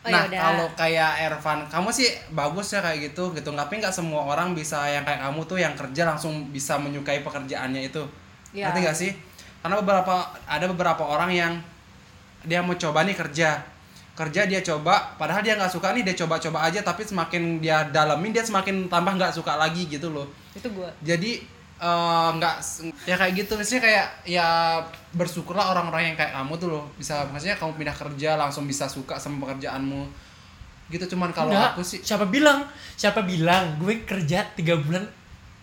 Oh, 0.06 0.10
nah, 0.14 0.22
yaudah. 0.30 0.38
kalau 0.38 0.66
kayak 0.78 1.12
Ervan, 1.26 1.58
kamu 1.66 1.90
sih 1.90 2.08
bagus 2.30 2.70
ya 2.70 2.78
kayak 2.78 3.10
gitu 3.10 3.34
gitu. 3.34 3.50
Tapi 3.50 3.82
nggak 3.82 3.90
semua 3.90 4.22
orang 4.22 4.54
bisa 4.54 4.86
yang 4.86 5.02
kayak 5.02 5.18
kamu 5.18 5.40
tuh 5.50 5.58
yang 5.58 5.74
kerja 5.74 6.06
langsung 6.06 6.46
bisa 6.54 6.78
menyukai 6.78 7.26
pekerjaannya 7.26 7.90
itu. 7.90 8.06
Iya. 8.54 8.70
Ngerti 8.70 8.78
nggak 8.86 8.98
sih? 9.02 9.10
Karena 9.66 9.82
beberapa 9.82 10.30
ada 10.46 10.66
beberapa 10.70 11.02
orang 11.02 11.34
yang 11.34 11.52
dia 12.46 12.62
mau 12.62 12.78
coba 12.78 13.02
nih 13.02 13.18
kerja. 13.18 13.58
Kerja 14.16 14.48
dia 14.48 14.62
coba, 14.64 15.18
padahal 15.18 15.42
dia 15.44 15.58
nggak 15.58 15.68
suka 15.68 15.92
nih 15.92 16.06
dia 16.06 16.16
coba-coba 16.16 16.70
aja 16.70 16.80
tapi 16.80 17.04
semakin 17.04 17.60
dia 17.60 17.84
dalemin 17.90 18.32
dia 18.32 18.40
semakin 18.40 18.88
tambah 18.88 19.12
nggak 19.18 19.34
suka 19.34 19.58
lagi 19.58 19.90
gitu 19.90 20.08
loh. 20.08 20.24
itu 20.56 20.72
gue 20.72 20.88
jadi 21.04 21.44
nggak 21.78 22.56
s- 22.58 22.80
ya 23.04 23.14
kayak 23.14 23.32
gitu. 23.36 23.52
Maksudnya 23.54 23.82
kayak 23.82 24.06
ya 24.24 24.48
bersyukurlah 25.12 25.70
orang-orang 25.70 26.08
yang 26.08 26.16
kayak 26.16 26.32
kamu 26.32 26.52
tuh 26.56 26.68
loh. 26.70 26.84
Bisa 26.94 27.24
maksudnya 27.26 27.54
kamu 27.54 27.72
pindah 27.74 27.92
kerja 27.94 28.30
langsung 28.34 28.64
bisa 28.64 28.86
suka 28.86 29.16
sama 29.16 29.44
pekerjaanmu. 29.44 30.08
Gitu 30.86 31.04
cuman 31.08 31.30
kalau 31.30 31.50
aku 31.52 31.82
sih 31.82 32.00
siapa 32.00 32.24
bilang? 32.24 32.64
Siapa 32.94 33.20
bilang? 33.20 33.76
Gue 33.76 34.02
kerja 34.02 34.46
tiga 34.50 34.76
bulan. 34.76 35.04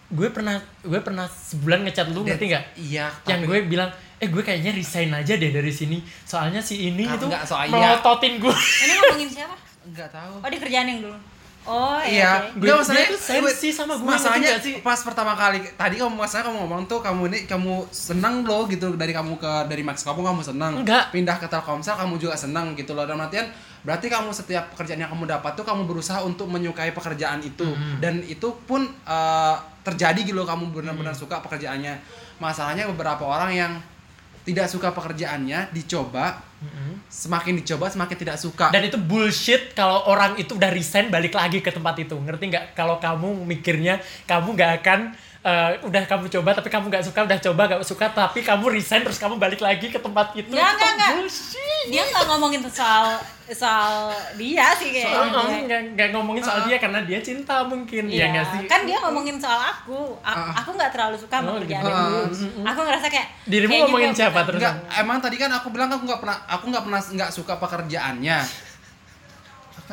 Gue 0.08 0.30
pernah 0.30 0.56
gue 0.80 1.00
pernah 1.00 1.26
sebulan 1.26 1.84
ngecat 1.84 2.08
lu 2.10 2.22
ngerti 2.24 2.46
nggak? 2.48 2.66
Iya. 2.78 3.08
yang 3.26 3.42
tapi- 3.42 3.48
gue 3.48 3.60
bilang 3.66 3.90
eh 4.16 4.28
gue 4.28 4.40
kayaknya 4.40 4.72
resign 4.72 5.10
aja 5.10 5.34
deh 5.34 5.50
dari 5.50 5.72
sini. 5.72 5.98
Soalnya 6.24 6.60
si 6.60 6.88
ini 6.88 7.04
Ah, 7.04 7.16
itu 7.16 7.26
enggak, 7.26 7.44
soalnya- 7.44 7.74
melototin 7.74 8.38
gue. 8.38 8.54
Ini 8.54 8.94
ngomongin 8.96 9.30
siapa? 9.32 9.56
nggak 9.84 10.10
tahu. 10.10 10.34
Oh 10.40 10.48
di 10.48 10.58
kerjaan 10.58 10.88
yang 10.88 11.00
dulu. 11.02 11.18
Oh 11.66 11.96
Iya, 11.98 12.12
iya. 12.12 12.32
Gue- 12.52 12.66
Nggak, 12.66 12.76
masalahnya 12.78 13.06
dia 13.06 13.14
tuh 13.14 13.22
sensi 13.24 13.70
sama 13.70 13.94
gue, 13.94 14.04
Masalahnya 14.06 14.52
sih? 14.58 14.76
pas 14.80 15.00
pertama 15.00 15.32
kali 15.34 15.64
tadi 15.74 15.96
kamu 15.96 16.12
masalah 16.14 16.44
kamu 16.46 16.58
ngomong 16.60 16.82
tuh 16.86 17.00
kamu 17.00 17.22
ini 17.26 17.40
kamu 17.44 17.74
seneng 17.88 18.44
loh 18.44 18.66
gitu 18.66 18.94
dari 18.94 19.12
kamu 19.12 19.36
ke 19.36 19.52
dari 19.66 19.80
Max 19.80 20.02
kamu 20.02 20.20
kamu 20.22 20.42
seneng. 20.42 20.74
Enggak. 20.80 21.10
Pindah 21.10 21.36
ke 21.36 21.48
Telkomsel 21.48 21.96
kamu 21.96 22.16
juga 22.18 22.36
seneng 22.36 22.74
gitu 22.74 22.92
loh. 22.92 23.04
Dalam 23.04 23.22
artian 23.22 23.48
berarti 23.80 24.08
kamu 24.08 24.30
setiap 24.30 24.72
pekerjaan 24.72 24.96
yang 24.98 25.10
kamu 25.10 25.24
dapat 25.26 25.52
tuh 25.54 25.64
kamu 25.64 25.84
berusaha 25.84 26.20
untuk 26.22 26.48
menyukai 26.48 26.92
pekerjaan 26.92 27.40
itu 27.40 27.64
Mm-hmm. 27.64 27.96
dan 28.00 28.20
itu 28.22 28.48
pun 28.62 28.84
eh, 28.86 29.56
terjadi 29.82 30.20
gitu 30.22 30.36
loh 30.36 30.46
kamu 30.46 30.68
benar-benar 30.70 31.12
suka 31.12 31.40
pekerjaannya. 31.40 31.96
Masalahnya 32.38 32.88
beberapa 32.88 33.24
orang 33.24 33.52
yang 33.52 33.72
tidak 34.44 34.68
suka 34.68 34.92
pekerjaannya 34.92 35.72
dicoba. 35.72 36.44
Semakin 37.12 37.60
dicoba 37.60 37.92
semakin 37.92 38.16
tidak 38.16 38.38
suka. 38.40 38.72
dan 38.72 38.88
itu 38.88 38.96
bullshit 38.96 39.76
kalau 39.76 40.08
orang 40.08 40.40
itu 40.40 40.56
udah 40.56 40.72
resign 40.72 41.12
balik 41.12 41.36
lagi 41.36 41.60
ke 41.60 41.68
tempat 41.68 42.00
itu. 42.00 42.16
Ngerti 42.16 42.44
nggak? 42.56 42.66
Kalau 42.72 43.04
kamu 43.04 43.44
mikirnya 43.44 44.00
kamu 44.24 44.56
nggak 44.56 44.72
akan 44.80 45.00
eh, 45.44 45.72
udah 45.82 46.04
kamu 46.04 46.26
coba 46.30 46.50
tapi 46.54 46.68
kamu 46.68 46.88
nggak 46.88 47.04
suka 47.04 47.20
udah 47.22 47.40
coba 47.42 47.62
nggak 47.68 47.84
suka 47.84 48.06
tapi 48.08 48.40
kamu 48.40 48.66
resign 48.72 49.04
terus 49.04 49.18
kamu 49.18 49.36
balik 49.36 49.60
lagi 49.60 49.88
ke 49.88 49.98
tempat 49.98 50.32
itu 50.34 50.48
Nggak, 50.50 50.72
nggak, 50.72 50.92
nggak. 50.96 51.12
Dia 51.86 52.00
nggak 52.02 52.26
ngomongin 52.26 52.64
soal 52.66 53.20
soal 53.46 54.08
dia 54.34 54.72
sih 54.72 54.88
kayaknya. 54.90 55.20
Oh, 55.20 55.44
oh, 55.44 55.52
nggak 55.62 55.82
nggak 55.94 56.10
ngomongin 56.16 56.40
soal 56.40 56.64
dia 56.64 56.80
karena 56.80 57.04
dia 57.04 57.20
cinta 57.20 57.60
mungkin 57.62 58.08
ya 58.08 58.16
Iya, 58.16 58.26
nggak 58.32 58.46
sih 58.48 58.62
kan 58.66 58.88
dia 58.88 58.98
ngomongin 58.98 59.36
soal 59.36 59.60
aku. 59.60 60.16
A- 60.24 60.32
Ah. 60.32 60.64
aku 60.64 60.72
nggak 60.74 60.90
terlalu 60.90 61.20
suka 61.20 61.36
Oh, 61.38 61.40
sama 61.44 61.60
kerjaan 61.60 61.84
gitu. 61.84 61.92
Ah. 61.92 62.72
Aku 62.72 62.80
ngerasa 62.82 63.08
kayak 63.10 63.28
dirimu 63.44 63.68
kayaknya 63.70 63.84
ngomongin 63.84 64.12
siapa 64.16 64.40
terus 64.48 64.60
Enggak, 64.60 64.76
emang 64.96 65.18
tadi 65.20 65.36
kan 65.36 65.52
aku 65.52 65.68
bilang 65.70 65.90
aku 65.90 66.04
nggak 66.08 66.20
pernah 66.20 66.38
aku 66.48 66.64
nggak 66.72 66.84
pernah 66.84 67.02
nggak 67.04 67.30
suka 67.30 67.54
pekerjaannya. 67.60 68.38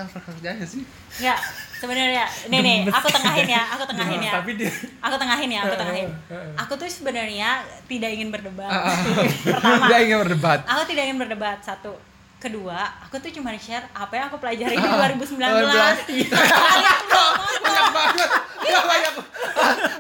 Apa 0.08 0.64
sih? 0.64 0.82
Nggak, 1.20 1.38
sebenarnya 1.80 2.24
nih 2.52 2.60
nih, 2.60 2.76
aku 2.92 3.08
tengahin 3.08 3.48
ya, 3.48 3.62
aku 3.72 3.84
tengahin 3.88 4.20
ya. 4.20 4.32
tapi 4.36 4.50
dia 4.60 4.70
Aku 5.00 5.14
tengahin 5.16 5.50
ya, 5.50 5.60
aku 5.64 5.74
tengahin. 5.76 6.08
Heeh. 6.28 6.52
Aku 6.60 6.72
tuh 6.76 6.86
sebenarnya 6.88 7.64
tidak 7.88 8.10
ingin 8.12 8.28
berdebat. 8.28 8.68
Ah, 8.68 8.92
ah. 8.92 8.98
Pertama, 9.44 9.84
Dia 9.88 9.98
ingin 10.04 10.18
berdebat. 10.20 10.60
aku 10.68 10.82
tidak 10.88 11.02
ingin 11.08 11.18
berdebat 11.18 11.58
satu. 11.64 11.96
Kedua, 12.40 12.72
aku 12.98 13.16
tuh 13.16 13.28
cuma 13.30 13.52
share 13.54 13.84
apa 13.92 14.12
yang 14.12 14.26
aku 14.26 14.36
pelajari 14.36 14.72
di 14.72 14.80
Ah, 14.80 14.96
2019. 15.06 15.36
2019. 15.36 16.32
Kalian 16.32 17.00
tuh 17.04 17.28
bohong 17.36 17.52
aku. 17.52 17.60
Banyak 17.60 17.86
banget. 17.92 18.30
Iya 18.60 18.80
banyak. 18.82 19.14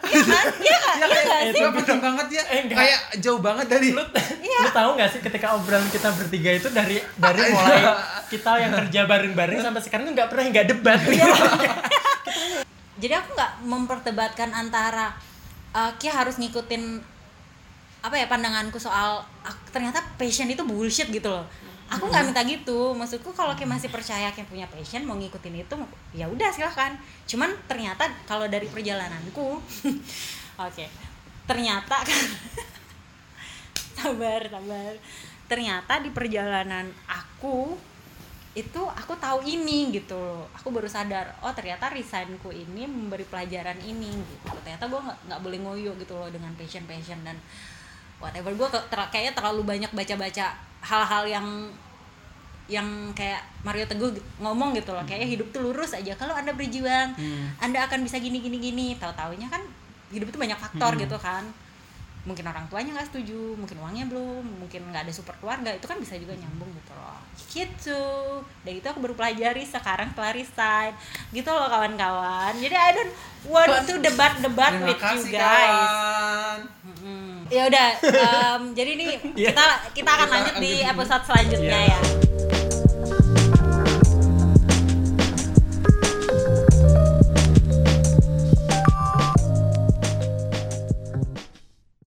Iya 0.02 0.22
kan? 0.22 0.46
Iya 0.56 0.74
nggak? 0.74 0.94
Iya 0.96 1.06
nggak 1.06 1.22
kayak 1.22 1.44
sih? 1.44 1.52
Itu 1.52 1.68
penting 1.74 2.00
banget 2.00 2.26
ya. 2.30 2.42
Eh. 2.46 2.60
Kayak 2.66 3.00
jauh 3.18 3.40
banget 3.40 3.66
dari 3.68 3.88
lu, 3.90 4.02
Iya. 4.40 4.58
lu 4.58 4.70
tahu 4.70 4.90
nggak 4.96 5.08
sih 5.10 5.20
ketika 5.20 5.46
obrolan 5.52 5.84
kita 5.86 6.08
bertiga 6.10 6.50
itu 6.54 6.68
dari 6.70 6.96
dari 7.14 7.40
mulai 7.46 7.80
kita 8.26 8.50
yang 8.58 8.72
kerja 8.74 9.00
bareng-bareng 9.04 9.58
sampai 9.60 9.82
sekarang 9.82 10.04
tuh 10.06 10.14
nggak 10.14 10.28
pernah 10.28 10.44
nggak 10.50 10.66
debat 10.66 11.00
Iya. 11.02 11.28
Jadi 13.00 13.14
aku 13.14 13.28
nggak 13.32 13.52
memperdebatkan 13.62 14.50
antara 14.50 15.12
uh, 15.70 15.92
Kia 15.94 16.12
harus 16.14 16.36
ngikutin 16.36 17.00
apa 18.00 18.14
ya 18.14 18.26
pandanganku 18.26 18.76
soal 18.76 19.10
ak- 19.40 19.68
ternyata 19.70 20.00
passion 20.14 20.48
itu 20.48 20.60
bullshit 20.62 21.08
gitu 21.08 21.28
loh. 21.28 21.44
Aku 21.90 22.06
nggak 22.06 22.30
minta 22.30 22.42
gitu. 22.46 22.94
Maksudku 22.94 23.34
kalau 23.34 23.58
Kia 23.58 23.66
masih 23.66 23.90
percaya 23.90 24.30
Kia 24.30 24.46
punya 24.46 24.70
passion 24.70 25.02
mau 25.02 25.18
ngikutin 25.18 25.66
itu 25.66 25.74
ya 26.14 26.30
udah 26.30 26.50
silahkan. 26.54 26.94
Cuman 27.26 27.50
ternyata 27.66 28.06
kalau 28.24 28.46
dari 28.46 28.70
perjalananku 28.70 29.58
oke. 30.66 30.86
Ternyata 31.50 31.96
kan 32.06 32.22
sabar, 33.98 34.40
sabar. 34.46 34.94
Ternyata 35.50 35.98
di 35.98 36.14
perjalanan 36.14 36.86
aku 37.10 37.74
itu 38.50 38.82
aku 38.82 39.14
tahu 39.14 39.46
ini 39.46 39.94
gitu 39.94 40.18
loh 40.18 40.50
aku 40.50 40.74
baru 40.74 40.90
sadar 40.90 41.38
oh 41.46 41.54
ternyata 41.54 41.86
resignku 41.86 42.50
ini 42.50 42.82
memberi 42.82 43.22
pelajaran 43.22 43.78
ini 43.78 44.10
gitu 44.10 44.58
ternyata 44.66 44.90
gue 44.90 44.98
nggak 44.98 45.38
boleh 45.38 45.58
ngoyo 45.62 45.94
gitu 45.94 46.18
loh 46.18 46.26
dengan 46.26 46.50
passion 46.58 46.82
passion 46.82 47.22
dan 47.22 47.38
whatever 48.18 48.50
gue 48.50 48.68
kayaknya 48.90 49.38
terlalu 49.38 49.62
banyak 49.62 49.94
baca-baca 49.94 50.69
hal-hal 50.80 51.24
yang 51.28 51.46
yang 52.70 52.86
kayak 53.18 53.42
Mario 53.66 53.82
Teguh 53.82 54.14
ngomong 54.38 54.76
gitu 54.78 54.94
loh. 54.94 55.02
Kayak 55.02 55.26
hidup 55.26 55.48
tuh 55.50 55.60
lurus 55.66 55.90
aja. 55.90 56.14
Kalau 56.14 56.34
anda 56.34 56.54
berjuang 56.54 57.18
anda 57.58 57.78
akan 57.86 58.06
bisa 58.06 58.22
gini 58.22 58.38
gini 58.38 58.58
gini. 58.62 58.86
Tahu 58.94 59.10
taunya 59.14 59.50
kan 59.50 59.62
hidup 60.10 60.30
itu 60.30 60.38
banyak 60.38 60.58
faktor 60.58 60.94
gitu 60.98 61.16
kan 61.18 61.46
mungkin 62.20 62.44
orang 62.44 62.68
tuanya 62.68 62.92
nggak 62.92 63.08
setuju 63.08 63.56
mungkin 63.56 63.80
uangnya 63.80 64.04
belum 64.06 64.44
mungkin 64.60 64.92
nggak 64.92 65.08
ada 65.08 65.12
support 65.12 65.40
keluarga 65.40 65.72
itu 65.72 65.84
kan 65.84 65.96
bisa 65.96 66.14
juga 66.16 66.36
nyambung 66.36 66.68
gitu 66.70 66.92
loh. 66.92 67.16
Gitu. 67.48 68.04
Dan 68.60 68.72
itu 68.74 68.86
aku 68.86 69.00
baru 69.00 69.14
pelajari 69.14 69.64
sekarang 69.64 70.12
setelah 70.12 70.32
resign 70.32 70.92
gitu 71.30 71.48
loh 71.48 71.66
kawan-kawan. 71.66 72.52
Jadi 72.54 72.74
I 72.74 72.90
don't 72.92 73.12
want 73.46 73.72
to 73.82 73.96
debat-debat 73.98 74.72
Terima 74.74 74.86
with 74.86 75.00
you 75.00 75.22
guys. 75.32 75.32
kawan. 75.32 76.58
Mm-mm. 76.84 77.48
ya 77.48 77.66
udah 77.66 77.88
em, 77.98 78.62
jadi 78.72 78.90
nih 78.94 79.12
kita 79.50 79.64
kita 79.90 80.10
akan 80.12 80.28
lanjut 80.30 80.54
di 80.60 80.84
episode 80.84 81.24
selanjutnya 81.24 81.78
Iya. 81.82 81.98
ya 81.98 82.19